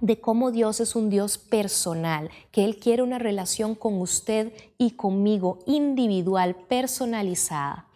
de 0.04 0.20
cómo 0.20 0.52
Dios 0.52 0.82
es 0.82 0.98
un 0.98 1.10
Dios 1.10 1.38
personal, 1.38 2.30
que 2.52 2.66
Él 2.66 2.78
quiere 2.78 3.04
una 3.04 3.20
relación 3.20 3.74
con 3.74 4.02
usted 4.02 4.52
y 4.78 4.98
conmigo, 4.98 5.60
individual, 5.66 6.58
personalizada. 6.68 7.88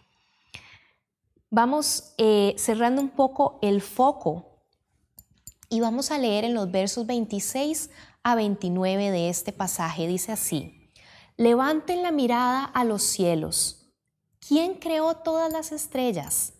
Vamos 1.50 2.14
eh, 2.16 2.54
cerrando 2.56 3.02
un 3.02 3.10
poco 3.10 3.58
el 3.60 3.82
foco 3.82 4.62
y 5.68 5.80
vamos 5.80 6.10
a 6.10 6.16
leer 6.16 6.44
en 6.44 6.54
los 6.54 6.70
versos 6.70 7.06
26 7.06 7.90
a 8.22 8.34
29 8.34 9.10
de 9.10 9.28
este 9.28 9.52
pasaje. 9.52 10.06
Dice 10.06 10.32
así, 10.32 10.90
levanten 11.36 12.02
la 12.02 12.10
mirada 12.10 12.64
a 12.64 12.84
los 12.84 13.02
cielos. 13.02 13.92
¿Quién 14.40 14.76
creó 14.76 15.16
todas 15.16 15.52
las 15.52 15.72
estrellas? 15.72 16.54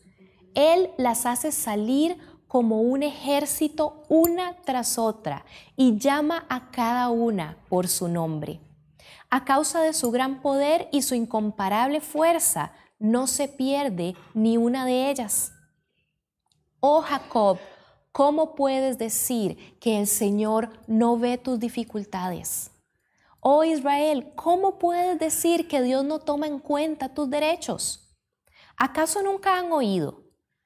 Él 0.55 0.91
las 0.99 1.25
hace 1.25 1.53
salir 1.53 2.19
como 2.49 2.81
un 2.81 3.03
ejército 3.03 4.03
una 4.09 4.57
tras 4.65 4.99
otra 4.99 5.45
y 5.77 5.99
llama 5.99 6.47
a 6.49 6.71
cada 6.71 7.11
una 7.11 7.59
por 7.69 7.87
su 7.87 8.09
nombre. 8.09 8.61
A 9.31 9.45
causa 9.45 9.83
de 9.83 9.93
su 9.93 10.11
gran 10.11 10.41
poder 10.41 10.89
y 10.91 11.03
su 11.03 11.15
incomparable 11.15 12.01
fuerza, 12.01 12.73
no 12.99 13.27
se 13.27 13.47
pierde 13.47 14.17
ni 14.35 14.57
una 14.57 14.87
de 14.87 15.11
ellas. 15.11 15.53
Oh 16.81 17.03
Jacob, 17.03 17.59
¿cómo 18.11 18.55
puedes 18.55 18.99
decir 18.99 19.79
que 19.79 20.01
el 20.01 20.07
Señor 20.07 20.71
no 20.87 21.19
ve 21.19 21.37
tus 21.37 21.61
dificultades? 21.61 22.71
Oh 23.41 23.63
Israel, 23.65 24.33
¿cómo 24.35 24.79
puedes 24.79 25.19
decir 25.19 25.69
que 25.69 25.83
Dios 25.83 26.05
no 26.05 26.19
toma 26.19 26.47
en 26.47 26.59
cuenta 26.59 27.15
tus 27.15 27.29
derechos? 27.29 28.17
¿Acaso 28.77 29.23
nunca 29.23 29.59
han 29.59 29.71
oído? 29.71 30.23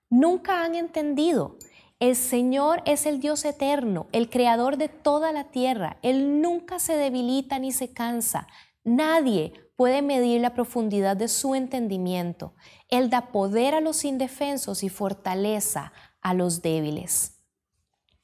¿Nunca 0.08 0.62
han 0.62 0.74
entendido? 0.74 1.56
El 2.02 2.16
Señor 2.16 2.82
es 2.84 3.06
el 3.06 3.20
Dios 3.20 3.44
eterno, 3.44 4.08
el 4.10 4.28
creador 4.28 4.76
de 4.76 4.88
toda 4.88 5.30
la 5.30 5.52
tierra. 5.52 5.98
Él 6.02 6.42
nunca 6.42 6.80
se 6.80 6.96
debilita 6.96 7.60
ni 7.60 7.70
se 7.70 7.92
cansa. 7.92 8.48
Nadie 8.82 9.52
puede 9.76 10.02
medir 10.02 10.40
la 10.40 10.52
profundidad 10.52 11.16
de 11.16 11.28
su 11.28 11.54
entendimiento. 11.54 12.54
Él 12.88 13.08
da 13.08 13.30
poder 13.30 13.76
a 13.76 13.80
los 13.80 14.04
indefensos 14.04 14.82
y 14.82 14.88
fortaleza 14.88 15.92
a 16.20 16.34
los 16.34 16.60
débiles. 16.60 17.38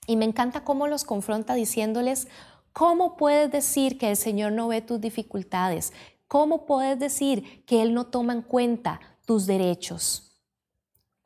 Y 0.08 0.16
me 0.16 0.24
encanta 0.24 0.64
cómo 0.64 0.88
los 0.88 1.04
confronta 1.04 1.54
diciéndoles, 1.54 2.26
¿cómo 2.72 3.16
puedes 3.16 3.52
decir 3.52 3.96
que 3.96 4.10
el 4.10 4.16
Señor 4.16 4.50
no 4.50 4.66
ve 4.66 4.82
tus 4.82 5.00
dificultades? 5.00 5.92
¿Cómo 6.26 6.66
puedes 6.66 6.98
decir 6.98 7.64
que 7.64 7.80
Él 7.82 7.94
no 7.94 8.08
toma 8.08 8.32
en 8.32 8.42
cuenta 8.42 8.98
tus 9.24 9.46
derechos? 9.46 10.27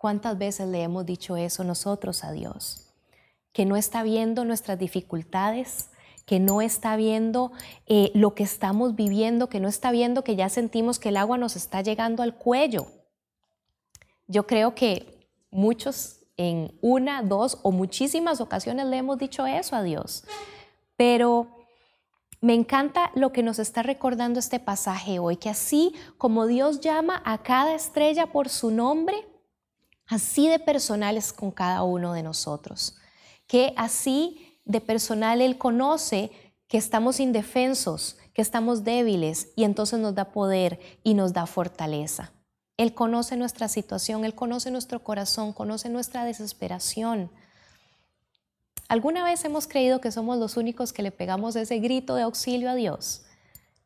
¿Cuántas 0.02 0.37
veces 0.37 0.66
le 0.66 0.82
hemos 0.82 1.06
dicho 1.06 1.37
eso 1.37 1.62
nosotros 1.62 2.25
a 2.25 2.32
Dios? 2.32 2.88
Que 3.52 3.64
no 3.64 3.76
está 3.76 4.02
viendo 4.02 4.44
nuestras 4.44 4.76
dificultades, 4.76 5.90
que 6.26 6.40
no 6.40 6.61
está 6.61 6.97
viendo 6.97 7.52
eh, 7.87 8.11
lo 8.12 8.35
que 8.35 8.42
estamos 8.42 8.97
viviendo, 8.97 9.49
que 9.49 9.61
no 9.61 9.68
está 9.68 9.92
viendo 9.92 10.25
que 10.25 10.35
ya 10.35 10.49
sentimos 10.49 10.99
que 10.99 11.11
el 11.11 11.16
agua 11.16 11.38
nos 11.38 11.54
está 11.54 11.82
llegando 11.82 12.25
al 12.25 12.35
cuello. 12.35 12.88
Yo 14.26 14.44
creo 14.49 14.75
que 14.75 15.28
muchos 15.52 16.18
en 16.37 16.76
una, 16.80 17.23
dos 17.23 17.61
o 17.62 17.71
muchísimas 17.71 18.40
ocasiones 18.40 18.87
le 18.87 18.97
hemos 18.97 19.18
dicho 19.18 19.47
eso 19.47 19.76
a 19.76 19.85
Dios. 19.85 20.25
Pero 20.97 21.47
me 22.40 22.54
encanta 22.54 23.12
lo 23.14 23.32
que 23.32 23.44
nos 23.44 23.61
está 23.61 23.85
recordando 23.85 24.40
este 24.40 24.59
pasaje 24.59 25.21
hoy, 25.21 25.37
que 25.37 25.49
así 25.49 25.94
como 26.18 26.49
Dios 26.49 26.80
llama 26.80 27.23
a 27.25 27.44
cada 27.44 27.76
estrella 27.76 28.32
por 28.32 28.49
su 28.49 28.73
nombre, 28.73 29.28
Así 30.12 30.47
de 30.47 30.59
personal 30.59 31.16
es 31.16 31.33
con 31.33 31.50
cada 31.50 31.85
uno 31.85 32.12
de 32.12 32.23
nosotros, 32.23 32.97
que 33.47 33.73
así 33.78 34.59
de 34.66 34.83
personal 34.83 35.40
Él 35.40 35.57
conoce 35.57 36.31
que 36.69 36.76
estamos 36.76 37.19
indefensos, 37.19 38.19
que 38.35 38.42
estamos 38.42 38.85
débiles 38.85 39.52
y 39.57 39.64
entonces 39.64 39.99
nos 40.00 40.14
da 40.14 40.26
poder 40.26 40.78
y 41.02 41.14
nos 41.14 41.33
da 41.33 41.47
fortaleza. 41.47 42.31
Él 42.76 42.92
conoce 42.92 43.38
nuestra 43.38 43.69
situación, 43.69 44.26
Él 44.26 44.35
conoce 44.35 44.71
nuestro 44.71 45.02
corazón, 45.02 45.54
conoce 45.54 45.88
nuestra 45.88 46.26
desesperación. 46.26 47.31
¿Alguna 48.88 49.25
vez 49.25 49.42
hemos 49.47 49.66
creído 49.66 50.02
que 50.02 50.12
somos 50.12 50.37
los 50.37 50.59
únicos 50.59 50.92
que 50.92 51.02
le 51.02 51.11
pegamos 51.11 51.57
ese 51.57 51.78
grito 51.78 52.16
de 52.16 52.25
auxilio 52.25 52.69
a 52.69 52.75
Dios? 52.75 53.25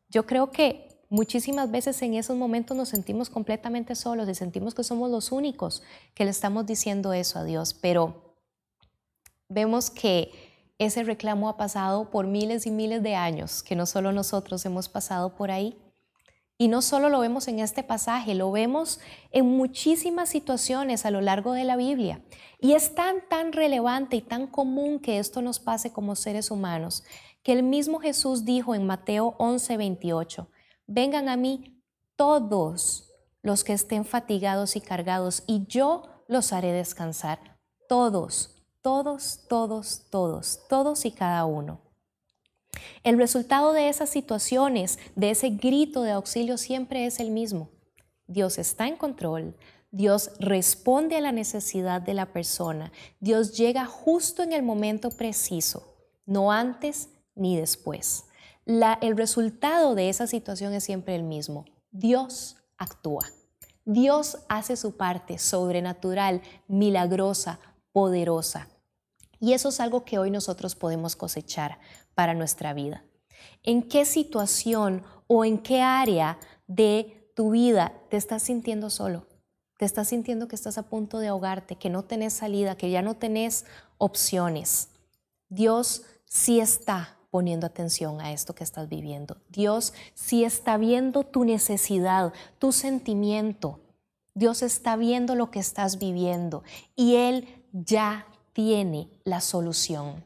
Yo 0.09 0.25
creo 0.25 0.51
que 0.51 0.86
Muchísimas 1.09 1.71
veces 1.71 2.01
en 2.01 2.15
esos 2.15 2.35
momentos 2.35 2.75
nos 2.75 2.89
sentimos 2.89 3.29
completamente 3.29 3.95
solos 3.95 4.27
y 4.27 4.35
sentimos 4.35 4.75
que 4.75 4.83
somos 4.83 5.09
los 5.09 5.31
únicos 5.31 5.81
que 6.13 6.25
le 6.25 6.31
estamos 6.31 6.65
diciendo 6.65 7.13
eso 7.13 7.39
a 7.39 7.45
Dios, 7.45 7.73
pero 7.73 8.35
vemos 9.47 9.89
que 9.89 10.31
ese 10.79 11.03
reclamo 11.03 11.47
ha 11.47 11.57
pasado 11.57 12.09
por 12.09 12.27
miles 12.27 12.67
y 12.67 12.71
miles 12.71 13.01
de 13.01 13.15
años, 13.15 13.63
que 13.63 13.75
no 13.75 13.85
solo 13.85 14.11
nosotros 14.11 14.65
hemos 14.65 14.89
pasado 14.89 15.35
por 15.35 15.49
ahí. 15.49 15.77
Y 16.59 16.69
no 16.69 16.81
solo 16.81 17.09
lo 17.09 17.19
vemos 17.19 17.47
en 17.47 17.59
este 17.59 17.83
pasaje, 17.83 18.33
lo 18.33 18.51
vemos 18.51 18.99
en 19.31 19.45
muchísimas 19.45 20.29
situaciones 20.29 21.05
a 21.05 21.11
lo 21.11 21.21
largo 21.21 21.53
de 21.53 21.63
la 21.63 21.77
Biblia. 21.77 22.21
Y 22.59 22.73
es 22.73 22.95
tan, 22.95 23.27
tan 23.29 23.53
relevante 23.53 24.15
y 24.15 24.21
tan 24.21 24.47
común 24.47 24.99
que 24.99 25.19
esto 25.19 25.41
nos 25.43 25.59
pase 25.59 25.93
como 25.93 26.15
seres 26.15 26.49
humanos, 26.49 27.03
que 27.43 27.53
el 27.53 27.61
mismo 27.61 27.99
Jesús 27.99 28.43
dijo 28.43 28.73
en 28.73 28.87
Mateo 28.87 29.35
11, 29.37 29.77
28, 29.77 30.49
vengan 30.87 31.29
a 31.29 31.37
mí 31.37 31.83
todos 32.15 33.13
los 33.41 33.63
que 33.63 33.73
estén 33.73 34.03
fatigados 34.03 34.75
y 34.75 34.81
cargados, 34.81 35.43
y 35.45 35.65
yo 35.67 36.03
los 36.27 36.51
haré 36.51 36.71
descansar. 36.71 37.59
Todos, 37.87 38.55
todos, 38.81 39.41
todos, 39.47 40.07
todos, 40.09 40.59
todos 40.67 41.05
y 41.05 41.11
cada 41.11 41.45
uno. 41.45 41.81
El 43.03 43.17
resultado 43.17 43.73
de 43.73 43.89
esas 43.89 44.09
situaciones, 44.09 44.99
de 45.15 45.31
ese 45.31 45.49
grito 45.49 46.01
de 46.03 46.11
auxilio 46.11 46.57
siempre 46.57 47.05
es 47.05 47.19
el 47.19 47.31
mismo. 47.31 47.69
Dios 48.27 48.57
está 48.57 48.87
en 48.87 48.97
control, 48.97 49.55
Dios 49.91 50.31
responde 50.39 51.15
a 51.15 51.21
la 51.21 51.31
necesidad 51.31 52.01
de 52.01 52.13
la 52.13 52.33
persona, 52.33 52.91
Dios 53.19 53.55
llega 53.57 53.85
justo 53.85 54.43
en 54.43 54.51
el 54.51 54.63
momento 54.63 55.11
preciso, 55.11 55.95
no 56.25 56.51
antes 56.51 57.09
ni 57.35 57.57
después. 57.57 58.25
El 58.67 59.17
resultado 59.17 59.95
de 59.95 60.09
esa 60.09 60.27
situación 60.27 60.73
es 60.73 60.83
siempre 60.83 61.15
el 61.15 61.23
mismo. 61.23 61.65
Dios 61.91 62.57
actúa. 62.77 63.25
Dios 63.85 64.39
hace 64.49 64.75
su 64.75 64.97
parte 64.97 65.39
sobrenatural, 65.39 66.41
milagrosa, 66.67 67.59
poderosa. 67.93 68.67
Y 69.39 69.53
eso 69.53 69.69
es 69.69 69.79
algo 69.79 70.03
que 70.03 70.19
hoy 70.19 70.31
nosotros 70.31 70.75
podemos 70.75 71.15
cosechar 71.15 71.79
para 72.13 72.33
nuestra 72.33 72.73
vida. 72.73 73.05
¿En 73.63 73.83
qué 73.83 74.03
situación 74.03 75.03
o 75.27 75.45
en 75.45 75.59
qué 75.59 75.81
área 75.81 76.37
de 76.67 77.31
tu 77.35 77.51
vida 77.51 77.93
te 78.09 78.17
estás 78.17 78.43
sintiendo 78.43 78.89
solo? 78.89 79.27
¿Te 79.77 79.85
estás 79.85 80.09
sintiendo 80.09 80.47
que 80.47 80.55
estás 80.55 80.77
a 80.77 80.89
punto 80.89 81.19
de 81.19 81.27
ahogarte, 81.27 81.77
que 81.77 81.89
no 81.89 82.03
tenés 82.03 82.33
salida, 82.33 82.75
que 82.75 82.89
ya 82.89 83.01
no 83.01 83.13
tenés 83.13 83.65
opciones? 83.97 84.89
Dios 85.47 86.03
sí 86.25 86.59
está 86.59 87.16
poniendo 87.29 87.65
atención 87.65 88.21
a 88.21 88.31
esto 88.31 88.55
que 88.55 88.63
estás 88.63 88.89
viviendo. 88.89 89.37
Dios 89.49 89.93
sí 90.13 90.43
está 90.43 90.77
viendo 90.77 91.23
tu 91.23 91.43
necesidad, 91.43 92.33
tu 92.59 92.71
sentimiento. 92.71 93.79
Dios 94.33 94.61
está 94.61 94.95
viendo 94.95 95.35
lo 95.35 95.51
que 95.51 95.59
estás 95.59 95.97
viviendo 95.97 96.63
y 96.95 97.15
Él 97.15 97.47
ya 97.71 98.27
tiene 98.53 99.09
la 99.23 99.41
solución. 99.41 100.23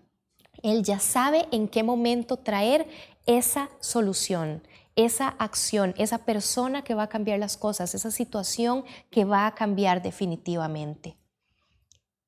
Él 0.63 0.84
ya 0.84 1.00
sabe 1.00 1.48
en 1.51 1.67
qué 1.67 1.84
momento 1.84 2.38
traer 2.38 2.88
esa 3.25 3.70
solución, 3.79 4.62
esa 4.96 5.29
acción, 5.29 5.93
esa 5.98 6.20
persona 6.20 6.84
que 6.84 6.93
va 6.93 7.03
a 7.03 7.10
cambiar 7.10 7.39
las 7.39 7.58
cosas, 7.58 7.96
esa 7.96 8.12
situación 8.12 8.84
que 9.10 9.25
va 9.25 9.48
a 9.48 9.55
cambiar 9.55 10.01
definitivamente. 10.01 11.17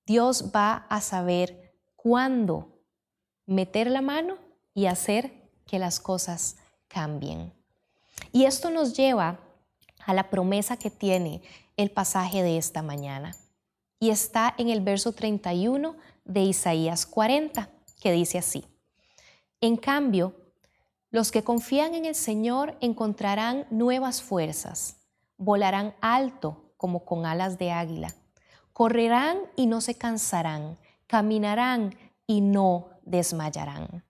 Dios 0.06 0.52
va 0.56 0.86
a 0.90 1.02
saber 1.02 1.78
cuándo 1.96 2.82
meter 3.46 3.90
la 3.90 4.02
mano 4.02 4.38
y 4.74 4.86
hacer 4.86 5.50
que 5.66 5.80
las 5.80 6.00
cosas 6.00 6.58
cambien. 6.88 7.54
Y 8.32 8.46
esto 8.46 8.70
nos 8.70 8.96
lleva 8.96 9.40
a 10.06 10.14
la 10.14 10.30
promesa 10.30 10.78
que 10.78 10.90
tiene 10.90 11.42
el 11.78 11.92
pasaje 11.92 12.44
de 12.44 12.58
esta 12.58 12.82
mañana. 12.82 13.36
Y 14.00 14.10
está 14.10 14.54
en 14.58 14.70
el 14.70 14.82
verso 14.82 15.14
31 15.14 15.96
de 16.26 16.42
Isaías 16.42 17.06
40, 17.06 17.70
que 18.02 18.12
dice 18.12 18.38
así. 18.38 18.66
En 19.62 19.78
cambio, 19.78 20.36
los 21.10 21.32
que 21.32 21.44
confían 21.44 21.94
en 21.94 22.06
el 22.06 22.16
Señor 22.16 22.78
encontrarán 22.82 23.66
nuevas 23.70 24.22
fuerzas, 24.22 24.98
volarán 25.38 25.96
alto 26.02 26.74
como 26.76 27.06
con 27.06 27.26
alas 27.26 27.58
de 27.58 27.72
águila, 27.72 28.14
correrán 28.74 29.38
y 29.56 29.68
no 29.68 29.80
se 29.80 29.96
cansarán, 29.96 30.78
caminarán 31.08 31.96
y 32.28 32.42
no 32.42 32.90
desmayarán. 33.04 34.04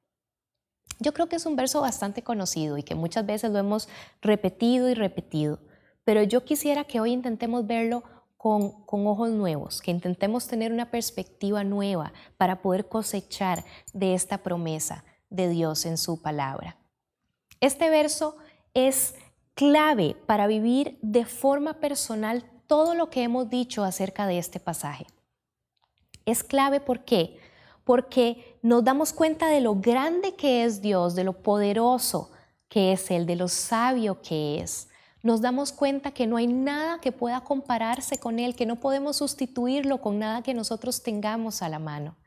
Yo 1.03 1.13
creo 1.13 1.27
que 1.27 1.35
es 1.35 1.45
un 1.45 1.57
verso 1.57 1.81
bastante 1.81 2.23
conocido 2.23 2.77
y 2.77 2.83
que 2.83 2.95
muchas 2.95 3.25
veces 3.25 3.51
lo 3.51 3.59
hemos 3.59 3.89
repetido 4.21 4.89
y 4.89 4.93
repetido, 4.93 5.59
pero 6.05 6.23
yo 6.23 6.45
quisiera 6.45 6.85
que 6.85 7.01
hoy 7.01 7.11
intentemos 7.11 7.67
verlo 7.67 8.03
con, 8.37 8.73
ojos 8.87 9.29
nuevos, 9.31 9.81
que 9.81 9.91
intentemos 9.91 10.47
tener 10.47 10.71
una 10.71 10.91
perspectiva 10.91 11.65
nueva 11.65 12.13
para 12.37 12.61
poder 12.61 12.87
cosechar 12.87 13.65
de 13.91 14.13
esta 14.13 14.37
promesa 14.37 15.03
de 15.29 15.49
Dios 15.49 15.85
en 15.85 15.97
su 15.97 16.21
palabra. 16.21 16.77
Este 17.59 17.89
verso 17.89 18.37
es 18.73 19.15
clave 19.55 20.15
para 20.25 20.47
vivir 20.47 20.97
de 21.01 21.25
forma 21.25 21.75
personal 21.75 22.45
todo 22.67 22.95
lo 22.95 23.09
que 23.09 23.23
hemos 23.23 23.49
dicho 23.49 23.83
acerca 23.83 24.25
de 24.25 24.37
este 24.37 24.61
pasaje. 24.61 25.05
Es 26.25 26.43
clave 26.43 26.79
¿por 26.79 27.03
qué? 27.03 27.37
Porque 27.83 28.57
nos 28.61 28.83
damos 28.83 29.13
cuenta 29.13 29.47
de 29.47 29.61
lo 29.61 29.75
grande 29.75 30.35
que 30.35 30.63
es 30.63 30.81
Dios, 30.81 31.15
de 31.15 31.23
lo 31.23 31.33
poderoso 31.33 32.31
que 32.69 32.93
es 32.93 33.11
Él, 33.11 33.25
de 33.25 33.35
lo 33.35 33.47
sabio 33.47 34.21
que 34.21 34.59
es. 34.59 34.87
Nos 35.21 35.41
damos 35.41 35.71
cuenta 35.71 36.11
que 36.11 36.27
no 36.27 36.37
hay 36.37 36.47
nada 36.47 36.99
que 36.99 37.11
pueda 37.11 37.41
compararse 37.41 38.17
con 38.17 38.39
Él, 38.39 38.55
que 38.55 38.65
no 38.65 38.79
podemos 38.79 39.17
sustituirlo 39.17 40.01
con 40.01 40.19
nada 40.19 40.41
que 40.41 40.53
nosotros 40.53 41.03
tengamos 41.03 41.61
a 41.61 41.69
la 41.69 41.79
mano. 41.79 42.17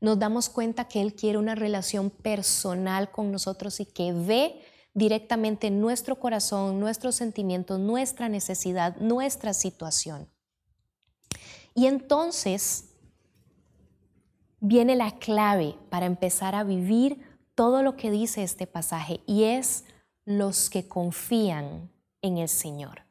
Nos 0.00 0.18
damos 0.18 0.48
cuenta 0.48 0.88
que 0.88 1.00
Él 1.00 1.14
quiere 1.14 1.38
una 1.38 1.54
relación 1.54 2.10
personal 2.10 3.10
con 3.10 3.32
nosotros 3.32 3.80
y 3.80 3.86
que 3.86 4.12
ve 4.12 4.62
directamente 4.94 5.70
nuestro 5.70 6.18
corazón, 6.18 6.80
nuestros 6.80 7.16
sentimientos, 7.16 7.78
nuestra 7.78 8.28
necesidad, 8.28 8.96
nuestra 8.96 9.52
situación. 9.52 10.30
Y 11.74 11.86
entonces 11.86 12.95
viene 14.60 14.96
la 14.96 15.12
clave 15.12 15.76
para 15.90 16.06
empezar 16.06 16.54
a 16.54 16.64
vivir 16.64 17.20
todo 17.54 17.82
lo 17.82 17.96
que 17.96 18.10
dice 18.10 18.42
este 18.42 18.66
pasaje 18.66 19.20
y 19.26 19.44
es 19.44 19.84
los 20.24 20.70
que 20.70 20.88
confían 20.88 21.90
en 22.22 22.38
el 22.38 22.48
Señor. 22.48 23.02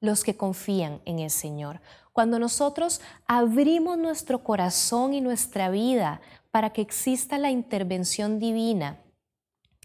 Los 0.00 0.22
que 0.22 0.36
confían 0.36 1.00
en 1.04 1.18
el 1.18 1.30
Señor. 1.30 1.80
Cuando 2.12 2.38
nosotros 2.38 3.00
abrimos 3.26 3.98
nuestro 3.98 4.44
corazón 4.44 5.14
y 5.14 5.20
nuestra 5.20 5.70
vida 5.70 6.20
para 6.50 6.70
que 6.70 6.82
exista 6.82 7.38
la 7.38 7.50
intervención 7.50 8.38
divina, 8.38 8.98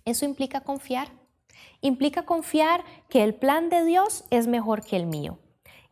eso 0.06 0.26
implica 0.26 0.62
confiar 0.62 1.20
implica 1.82 2.24
confiar 2.24 2.84
que 3.10 3.24
el 3.24 3.34
plan 3.34 3.70
de 3.70 3.86
Dios 3.86 4.26
es 4.30 4.48
mejor 4.48 4.84
que 4.84 4.98
el 4.98 5.06
mío. 5.06 5.40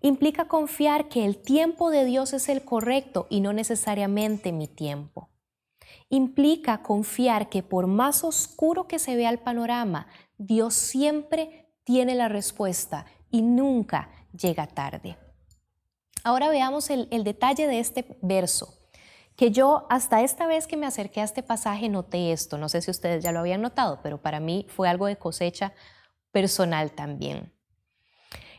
Implica 0.02 0.48
confiar 0.48 1.10
que 1.10 1.26
el 1.26 1.38
tiempo 1.38 1.90
de 1.90 2.06
Dios 2.06 2.34
es 2.34 2.50
el 2.50 2.64
correcto 2.64 3.26
y 3.30 3.42
no 3.42 3.52
necesariamente 3.54 4.52
mi 4.52 4.68
tiempo. 4.68 5.30
Implica 6.10 6.84
confiar 6.84 7.50
que 7.50 7.64
por 7.64 7.88
más 7.88 8.24
oscuro 8.24 8.88
que 8.88 9.00
se 9.00 9.16
vea 9.16 9.30
el 9.30 9.40
panorama, 9.40 10.08
Dios 10.38 10.76
siempre 10.76 11.74
tiene 11.84 12.16
la 12.16 12.28
respuesta 12.28 13.06
y 13.32 13.42
nunca 13.42 14.10
llega 14.32 14.68
tarde. 14.68 15.18
Ahora 16.24 16.50
veamos 16.50 16.90
el, 16.90 17.08
detalle 17.24 17.68
de 17.68 17.80
este 17.80 18.18
verso 18.22 18.74
que 19.36 19.52
yo 19.52 19.86
hasta 19.90 20.24
esta 20.24 20.48
vez 20.48 20.66
que 20.66 20.78
me 20.78 20.88
acerqué 20.88 21.22
a 21.22 21.24
este 21.24 21.44
pasaje 21.44 21.90
noté 21.90 22.32
esto, 22.32 22.58
no 22.58 22.70
sé 22.70 22.82
si 22.82 22.90
ustedes 22.90 23.24
ya 23.24 23.32
lo 23.32 23.40
habían 23.40 23.62
notado, 23.62 24.00
pero 24.02 24.20
para 24.20 24.40
mí 24.40 24.66
fue 24.68 24.90
algo 24.90 25.06
de 25.06 25.18
cosecha 25.18 25.74
personal 26.32 26.92
también. 26.92 27.54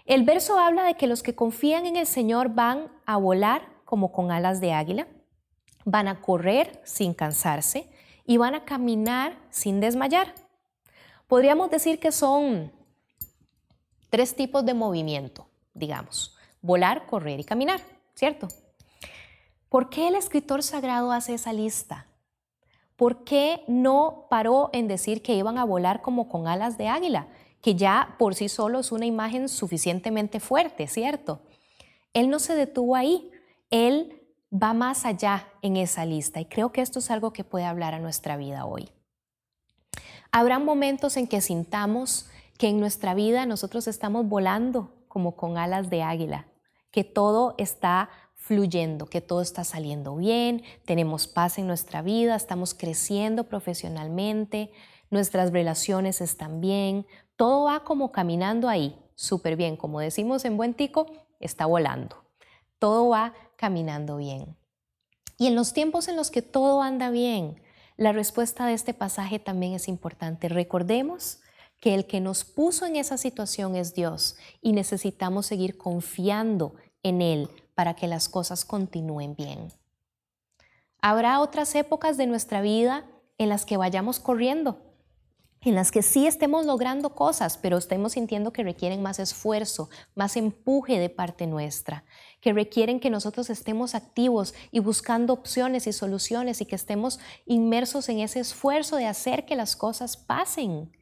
El 0.09 0.23
verso 0.23 0.59
habla 0.59 0.85
de 0.85 0.95
que 0.95 1.07
los 1.07 1.23
que 1.23 1.35
confían 1.35 1.85
en 1.85 1.97
el 1.97 2.07
Señor 2.07 2.55
van 2.55 2.91
a 3.05 3.19
volar 3.19 3.69
como 3.85 4.11
con 4.11 4.31
alas 4.31 4.59
de 4.59 4.73
águila, 4.73 5.07
van 5.85 6.09
a 6.09 6.23
correr 6.23 6.81
sin 6.83 7.13
cansarse 7.13 7.91
y 8.25 8.39
van 8.39 8.55
a 8.55 8.65
caminar 8.65 9.37
sin 9.51 9.81
desmayar. 9.81 10.33
Podríamos 11.27 11.69
decir 11.69 12.01
que 12.01 12.11
son 12.11 12.73
tres 14.09 14.35
tipos 14.35 14.65
de 14.65 14.73
movimiento, 14.73 15.47
digamos, 15.75 16.35
volar, 16.63 17.05
correr 17.05 17.41
y 17.41 17.45
caminar, 17.45 17.83
¿cierto? 18.15 18.49
¿Por 19.69 19.91
qué 19.91 20.09
el 20.09 20.15
escritor 20.15 20.63
sagrado 20.63 21.13
hace 21.13 21.35
esa 21.35 21.53
lista? 21.53 22.07
¿Por 22.97 23.25
qué 23.25 23.63
no 23.69 24.27
paró 24.31 24.71
en 24.73 24.89
decir 24.89 25.21
que 25.21 25.35
iban 25.35 25.59
a 25.59 25.65
volar 25.65 26.01
como 26.01 26.31
con 26.31 26.49
alas 26.49 26.79
de 26.79 26.89
águila? 26.89 27.29
Que 27.61 27.75
ya 27.75 28.15
por 28.19 28.35
sí 28.35 28.49
solo 28.49 28.81
es 28.81 28.93
una 28.93 29.07
imagen 29.07 29.49
suficientemente 29.49 30.41
fuerte, 30.41 30.87
¿cierto? 30.87 31.41
Él 32.15 32.31
no 32.31 32.39
se 32.39 32.55
detuvo 32.55 32.97
ahí, 32.97 33.31
él 33.71 34.23
va 34.53 34.73
más 34.73 35.05
allá 35.05 35.47
en 35.63 35.77
esa 35.77 36.07
lista 36.07 36.41
y 36.41 36.47
creo 36.47 36.73
que 36.73 36.81
esto 36.81 37.01
es 37.01 37.11
algo 37.11 37.33
que 37.33 37.45
puede 37.45 37.65
hablar 37.65 37.95
a 37.95 37.99
nuestra 37.99 38.37
vida 38.37 38.65
hoy. 38.65 38.89
Habrá 40.31 40.59
momentos 40.59 41.17
en 41.17 41.27
que 41.27 41.41
sintamos 41.41 42.27
que 42.59 42.69
en 42.69 42.81
nuestra 42.81 43.15
vida 43.15 43.47
nosotros 43.47 43.87
estamos 43.89 44.27
volando 44.27 44.93
como 45.09 45.37
con 45.37 45.59
alas 45.59 45.91
de 45.91 46.03
águila, 46.03 46.47
que 46.91 47.05
todo 47.05 47.55
está 47.59 48.11
fluyendo, 48.35 49.07
que 49.07 49.21
todo 49.21 49.43
está 49.43 49.65
saliendo 49.65 50.17
bien, 50.17 50.63
tenemos 50.85 51.27
paz 51.27 51.59
en 51.59 51.67
nuestra 51.67 52.03
vida, 52.03 52.35
estamos 52.35 52.75
creciendo 52.75 53.45
profesionalmente, 53.45 54.71
nuestras 55.11 55.53
relaciones 55.53 56.21
están 56.21 56.61
bien, 56.61 57.07
todo 57.39 57.67
va 57.67 57.85
como 57.85 58.11
caminando 58.11 58.69
ahí, 58.69 58.99
súper 59.15 59.55
bien, 59.55 59.77
como 59.77 60.01
decimos 60.01 60.45
en 60.45 60.57
buen 60.57 60.75
tico, 60.75 61.07
está 61.39 61.67
volando, 61.67 62.25
todo 62.81 63.11
va 63.11 63.33
caminando 63.55 64.17
bien. 64.17 64.57
Y 65.39 65.47
en 65.47 65.55
los 65.55 65.73
tiempos 65.73 66.09
en 66.09 66.17
los 66.17 66.33
que 66.33 66.43
todo 66.43 66.83
anda 66.83 67.11
bien, 67.11 67.63
la 67.97 68.11
respuesta 68.11 68.67
de 68.67 68.75
este 68.75 68.93
pasaje 68.93 69.39
también 69.39 69.75
es 69.75 69.87
importante. 69.87 70.49
Recordemos 70.49 71.39
que 71.81 71.95
el 71.95 72.07
que 72.07 72.21
nos 72.21 72.45
puso 72.45 72.87
en 72.87 72.97
esa 72.97 73.17
situación 73.17 73.77
es 73.77 73.95
Dios 73.95 74.37
y 74.61 74.73
necesitamos 74.73 75.47
seguir 75.47 75.79
confiando 75.79 76.75
en 77.05 77.23
Él 77.23 77.49
para 77.77 77.95
que 77.95 78.09
las 78.09 78.29
cosas 78.29 78.65
continúen 78.65 79.37
bien. 79.37 79.69
Habrá 81.01 81.39
otras 81.39 81.73
épocas 81.77 82.17
de 82.17 82.27
nuestra 82.27 82.63
vida 82.63 83.07
en 83.39 83.49
las 83.49 83.65
que 83.65 83.77
vayamos 83.77 84.19
corriendo, 84.19 84.88
en 85.69 85.75
las 85.75 85.91
que 85.91 86.03
sí 86.03 86.27
estemos 86.27 86.67
logrando 86.67 87.15
cosas, 87.15 87.59
pero 87.59 87.77
estemos 87.77 88.13
sintiendo 88.13 88.53
que 88.53 88.63
requieren 88.63 89.03
más 89.03 89.19
esfuerzo, 89.19 89.91
más 90.15 90.37
empuje 90.37 90.99
de 90.99 91.11
parte 91.11 91.47
nuestra, 91.47 92.05
que 92.41 92.53
requieren 92.53 93.01
que 93.01 93.11
nosotros 93.11 93.51
estemos 93.51 93.95
activos 93.95 94.55
y 94.71 94.81
buscando 94.81 95.33
opciones 95.33 95.87
y 95.87 95.93
soluciones 95.93 96.61
y 96.61 96.67
que 96.67 96.77
estemos 96.77 97.21
inmersos 97.47 98.09
en 98.09 98.21
ese 98.21 98.41
esfuerzo 98.41 98.97
de 98.97 99.07
hacer 99.07 99.45
que 99.45 99.57
las 99.57 99.77
cosas 99.77 100.17
pasen. 100.17 100.93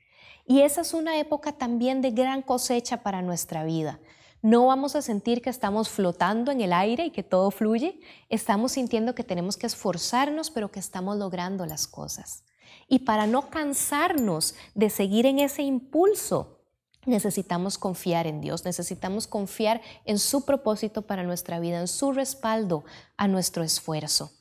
Y 0.47 0.61
esa 0.61 0.83
es 0.83 0.95
una 0.95 1.19
época 1.19 1.53
también 1.53 2.01
de 2.03 2.13
gran 2.13 2.43
cosecha 2.43 3.03
para 3.03 3.23
nuestra 3.23 3.65
vida. 3.65 4.01
No 4.43 4.67
vamos 4.67 4.95
a 4.95 5.03
sentir 5.03 5.43
que 5.43 5.51
estamos 5.51 5.89
flotando 5.89 6.53
en 6.53 6.61
el 6.61 6.73
aire 6.73 7.07
y 7.07 7.11
que 7.11 7.23
todo 7.25 7.51
fluye. 7.51 8.01
Estamos 8.29 8.73
sintiendo 8.73 9.15
que 9.15 9.25
tenemos 9.25 9.57
que 9.57 9.67
esforzarnos, 9.67 10.51
pero 10.51 10.71
que 10.71 10.79
estamos 10.79 11.17
logrando 11.17 11.67
las 11.67 11.89
cosas. 11.89 12.45
Y 12.89 13.01
para 13.01 13.27
no 13.27 13.51
cansarnos 13.51 14.55
de 14.75 14.91
seguir 14.91 15.27
en 15.27 15.39
ese 15.39 15.63
impulso, 15.63 16.61
necesitamos 17.05 17.79
confiar 17.79 18.27
en 18.27 18.41
Dios, 18.41 18.65
necesitamos 18.65 19.27
confiar 19.27 19.81
en 20.05 20.19
su 20.19 20.45
propósito 20.45 21.03
para 21.03 21.23
nuestra 21.23 21.59
vida, 21.61 21.81
en 21.81 21.89
su 21.89 22.13
respaldo 22.13 22.85
a 23.17 23.29
nuestro 23.29 23.63
esfuerzo. 23.63 24.33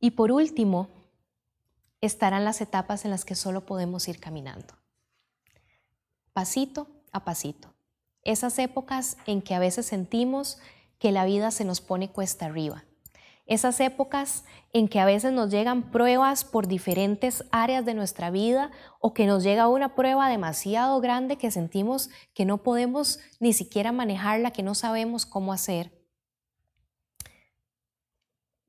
Y 0.00 0.12
por 0.12 0.30
último, 0.30 0.88
estarán 2.00 2.44
las 2.44 2.60
etapas 2.60 3.04
en 3.04 3.10
las 3.10 3.24
que 3.24 3.34
solo 3.34 3.66
podemos 3.66 4.08
ir 4.08 4.20
caminando. 4.20 4.74
Pasito 6.32 6.86
a 7.12 7.24
pasito. 7.24 7.74
Esas 8.22 8.58
épocas 8.58 9.16
en 9.26 9.42
que 9.42 9.54
a 9.54 9.58
veces 9.58 9.86
sentimos 9.86 10.58
que 10.98 11.12
la 11.12 11.24
vida 11.24 11.50
se 11.50 11.64
nos 11.64 11.80
pone 11.80 12.10
cuesta 12.10 12.46
arriba. 12.46 12.84
Esas 13.48 13.80
épocas 13.80 14.44
en 14.74 14.88
que 14.88 15.00
a 15.00 15.06
veces 15.06 15.32
nos 15.32 15.50
llegan 15.50 15.90
pruebas 15.90 16.44
por 16.44 16.68
diferentes 16.68 17.44
áreas 17.50 17.84
de 17.86 17.94
nuestra 17.94 18.30
vida 18.30 18.70
o 19.00 19.14
que 19.14 19.26
nos 19.26 19.42
llega 19.42 19.68
una 19.68 19.94
prueba 19.94 20.28
demasiado 20.28 21.00
grande 21.00 21.38
que 21.38 21.50
sentimos 21.50 22.10
que 22.34 22.44
no 22.44 22.58
podemos 22.58 23.20
ni 23.40 23.54
siquiera 23.54 23.90
manejarla, 23.90 24.50
que 24.50 24.62
no 24.62 24.74
sabemos 24.74 25.24
cómo 25.24 25.54
hacer. 25.54 25.90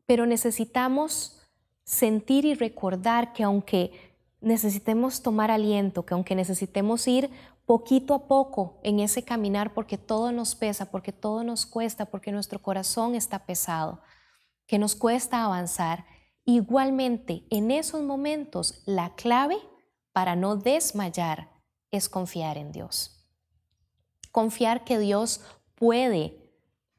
Pero 0.06 0.26
necesitamos 0.26 1.42
sentir 1.84 2.46
y 2.46 2.54
recordar 2.54 3.34
que 3.34 3.44
aunque 3.44 4.16
necesitemos 4.40 5.22
tomar 5.22 5.52
aliento, 5.52 6.06
que 6.06 6.14
aunque 6.14 6.36
necesitemos 6.36 7.06
ir 7.06 7.30
poquito 7.66 8.14
a 8.14 8.28
poco 8.28 8.80
en 8.82 9.02
ese 9.02 9.24
caminar 9.24 9.74
porque 9.74 9.98
todo 9.98 10.32
nos 10.32 10.56
pesa, 10.56 10.90
porque 10.90 11.12
todo 11.12 11.44
nos 11.44 11.66
cuesta, 11.66 12.06
porque 12.06 12.32
nuestro 12.32 12.62
corazón 12.62 13.14
está 13.14 13.46
pesado, 13.46 14.02
que 14.70 14.78
nos 14.78 14.96
cuesta 14.96 15.44
avanzar, 15.44 16.06
igualmente 16.46 17.44
en 17.50 17.72
esos 17.72 18.04
momentos 18.04 18.84
la 18.86 19.16
clave 19.16 19.58
para 20.14 20.36
no 20.36 20.58
desmayar 20.58 21.50
es 21.90 22.08
confiar 22.08 22.56
en 22.56 22.72
Dios. 22.72 23.26
Confiar 24.32 24.84
que 24.84 25.00
Dios 25.00 25.42
puede 25.74 26.38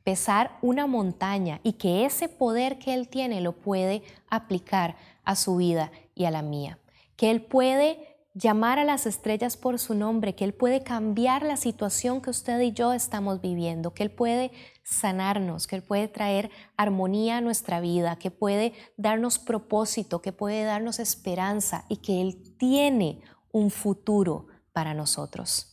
pesar 0.03 0.59
una 0.63 0.89
montaña 0.89 1.61
y 1.63 1.75
que 1.75 2.05
ese 2.05 2.29
poder 2.29 2.81
que 2.81 2.93
Él 2.93 3.07
tiene 3.07 3.41
lo 3.41 3.53
puede 3.53 4.03
aplicar 4.29 4.97
a 5.23 5.37
su 5.37 5.55
vida 5.55 5.93
y 6.17 6.25
a 6.25 6.33
la 6.33 6.43
mía. 6.43 6.81
Que 7.15 7.31
Él 7.31 7.41
puede 7.41 8.10
llamar 8.41 8.79
a 8.79 8.85
las 8.85 9.07
estrellas 9.07 9.57
por 9.57 9.79
su 9.79 9.95
nombre, 9.95 10.35
que 10.35 10.45
Él 10.45 10.55
puede 10.55 10.83
cambiar 10.83 11.43
la 11.43 11.57
situación 11.57 12.21
que 12.21 12.31
usted 12.31 12.61
y 12.61 12.73
yo 12.73 12.93
estamos 12.93 13.41
viviendo, 13.41 13.93
que 13.93 14.03
Él 14.03 14.11
puede 14.11 14.51
sanarnos, 14.83 15.67
que 15.67 15.77
Él 15.77 15.83
puede 15.83 16.09
traer 16.09 16.51
armonía 16.77 17.37
a 17.37 17.41
nuestra 17.41 17.81
vida, 17.81 18.17
que 18.17 18.31
puede 18.31 18.73
darnos 18.97 19.39
propósito, 19.39 20.23
que 20.23 20.33
puede 20.33 20.65
darnos 20.65 20.99
esperanza 20.99 21.85
y 21.89 21.99
que 21.99 22.21
Él 22.21 22.57
tiene 22.57 23.21
un 23.53 23.71
futuro 23.71 24.47
para 24.73 24.95
nosotros. 24.95 25.67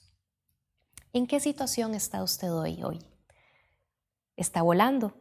¿En 1.13 1.25
qué 1.25 1.39
situación 1.39 1.95
está 1.95 2.21
usted 2.21 2.51
hoy? 2.51 2.83
hoy? 2.83 2.99
está 4.37 4.61
volando, 4.61 5.19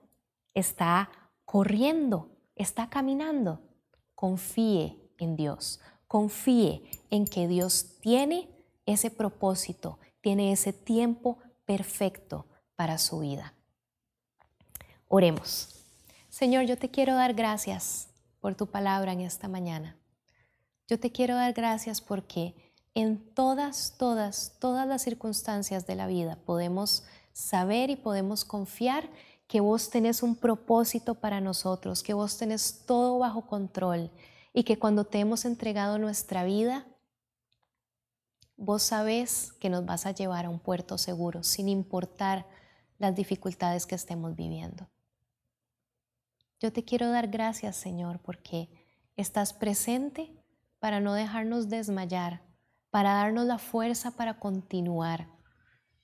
está 0.55 1.11
corriendo, 1.45 2.39
está 2.55 2.89
caminando. 2.89 3.63
Confíe 4.15 5.11
en 5.19 5.37
Dios, 5.37 5.81
confíe 6.07 6.83
en 7.11 7.27
que 7.27 7.49
Dios 7.49 7.99
tiene 8.01 8.49
ese 8.87 9.11
propósito, 9.11 9.99
tiene 10.21 10.53
ese 10.53 10.73
tiempo 10.73 11.39
perfecto 11.65 12.47
para 12.77 12.99
su 12.99 13.21
vida. 13.21 13.55
Oremos. 15.09 15.85
Señor, 16.29 16.65
yo 16.65 16.77
te 16.77 16.91
quiero 16.91 17.15
dar 17.15 17.35
gracias 17.35 18.09
por 18.41 18.55
tu 18.55 18.67
palabra 18.67 19.13
en 19.13 19.21
esta 19.21 19.49
mañana. 19.49 19.97
Yo 20.89 21.01
te 21.01 21.11
quiero 21.11 21.35
dar 21.35 21.53
gracias 21.53 22.01
porque 22.01 22.55
en 22.95 23.19
todas, 23.35 23.95
todas, 23.99 24.57
todas 24.61 24.87
las 24.87 25.03
circunstancias 25.03 25.87
de 25.87 25.97
la 25.97 26.07
vida 26.07 26.39
podemos 26.45 27.05
saber 27.33 27.91
y 27.91 27.97
podemos 27.97 28.45
confiar 28.45 29.09
que 29.49 29.61
vos 29.61 29.91
tenés 29.91 30.23
un 30.23 30.37
propósito 30.37 31.15
para 31.15 31.41
nosotros, 31.41 32.03
que 32.03 32.15
vos 32.15 32.37
tenés 32.39 32.85
todo 32.87 33.19
bajo 33.19 33.47
control 33.47 34.11
y 34.57 34.65
que 34.65 34.79
cuando 34.79 35.05
te 35.05 35.21
hemos 35.21 35.45
entregado 35.45 35.99
nuestra 35.99 36.43
vida, 36.43 36.87
vos 38.57 38.83
sabés 38.83 39.53
que 39.53 39.69
nos 39.69 39.85
vas 39.85 40.07
a 40.07 40.13
llevar 40.13 40.47
a 40.47 40.49
un 40.49 40.59
puerto 40.59 40.97
seguro, 40.97 41.43
sin 41.43 41.69
importar 41.69 42.47
las 42.97 43.15
dificultades 43.15 43.85
que 43.85 43.95
estemos 43.95 44.35
viviendo. 44.35 44.89
Yo 46.59 46.73
te 46.73 46.83
quiero 46.83 47.11
dar 47.11 47.29
gracias, 47.29 47.77
Señor, 47.77 48.19
porque 48.21 48.71
estás 49.15 49.53
presente 49.53 50.33
para 50.79 51.01
no 51.01 51.13
dejarnos 51.13 51.69
desmayar, 51.69 52.41
para 52.89 53.13
darnos 53.13 53.45
la 53.45 53.59
fuerza 53.59 54.13
para 54.13 54.41
continuar 54.41 55.37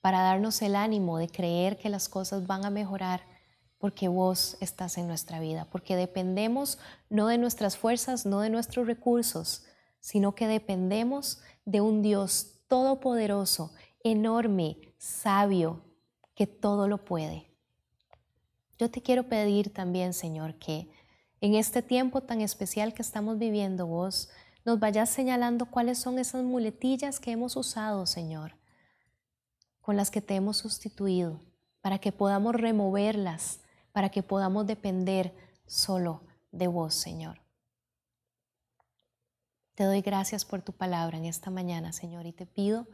para 0.03 0.21
darnos 0.21 0.61
el 0.61 0.75
ánimo 0.75 1.17
de 1.17 1.29
creer 1.29 1.77
que 1.77 1.87
las 1.87 2.09
cosas 2.09 2.45
van 2.45 2.65
a 2.65 2.69
mejorar 2.69 3.21
porque 3.83 4.07
vos 4.07 4.55
estás 4.61 4.97
en 4.97 5.07
nuestra 5.07 5.41
vida, 5.41 5.67
porque 5.69 5.97
dependemos 5.97 6.79
no 7.09 7.27
de 7.27 7.37
nuestras 7.37 7.75
fuerzas, 7.75 8.25
no 8.25 8.39
de 8.39 8.49
nuestros 8.49 8.87
recursos, 8.87 9.65
sino 9.99 10.35
que 10.35 10.47
dependemos 10.47 11.41
de 11.65 11.81
un 11.81 12.01
Dios 12.01 12.61
todopoderoso, 12.69 13.73
enorme, 14.01 14.77
sabio, 14.97 15.83
que 16.33 16.47
todo 16.47 16.87
lo 16.87 17.03
puede. 17.03 17.51
Yo 18.79 18.89
te 18.89 19.01
quiero 19.01 19.27
pedir 19.27 19.73
también, 19.73 20.13
Señor, 20.13 20.55
que 20.59 20.89
en 21.41 21.55
este 21.55 21.81
tiempo 21.81 22.21
tan 22.21 22.39
especial 22.39 22.93
que 22.93 23.01
estamos 23.01 23.37
viviendo, 23.37 23.85
vos 23.85 24.29
nos 24.63 24.79
vayas 24.79 25.09
señalando 25.09 25.65
cuáles 25.65 25.97
son 25.97 26.19
esas 26.19 26.45
muletillas 26.45 27.19
que 27.19 27.31
hemos 27.31 27.57
usado, 27.57 28.05
Señor, 28.05 28.55
con 29.81 29.97
las 29.97 30.09
que 30.09 30.21
te 30.21 30.35
hemos 30.35 30.55
sustituido, 30.55 31.41
para 31.81 31.99
que 31.99 32.13
podamos 32.13 32.55
removerlas, 32.55 33.59
para 33.93 34.09
que 34.09 34.23
podamos 34.23 34.67
depender 34.67 35.33
solo 35.65 36.21
de 36.51 36.67
vos, 36.67 36.93
Señor. 36.93 37.39
Te 39.75 39.85
doy 39.85 40.01
gracias 40.01 40.43
por 40.45 40.61
tu 40.61 40.73
palabra 40.73 41.17
en 41.17 41.25
esta 41.25 41.49
mañana, 41.49 41.93
Señor, 41.93 42.25
y 42.25 42.33
te 42.33 42.45
pido 42.45 42.87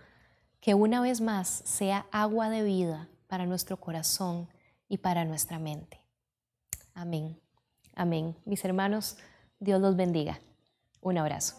que 0.62 0.76
una 0.76 1.02
vez 1.02 1.20
más 1.20 1.62
sea 1.66 2.06
agua 2.12 2.50
de 2.50 2.64
vida 2.64 3.10
para 3.28 3.46
nuestro 3.46 3.78
corazón 3.78 4.48
y 4.88 4.98
para 4.98 5.26
nuestra 5.26 5.60
mente. 5.60 6.02
Amén. 6.94 7.40
Amén. 7.96 8.36
Mis 8.46 8.64
hermanos, 8.64 9.18
Dios 9.60 9.82
los 9.82 9.96
bendiga. 9.96 10.40
Un 11.02 11.18
abrazo. 11.18 11.56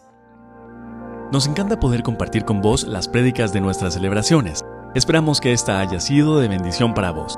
Nos 1.31 1.47
encanta 1.47 1.79
poder 1.79 2.03
compartir 2.03 2.43
con 2.43 2.61
vos 2.61 2.83
las 2.83 3.07
prédicas 3.07 3.53
de 3.53 3.61
nuestras 3.61 3.93
celebraciones. 3.93 4.65
Esperamos 4.95 5.39
que 5.39 5.53
esta 5.53 5.79
haya 5.79 5.99
sido 5.99 6.39
de 6.39 6.47
bendición 6.47 6.93
para 6.93 7.11
vos. 7.11 7.37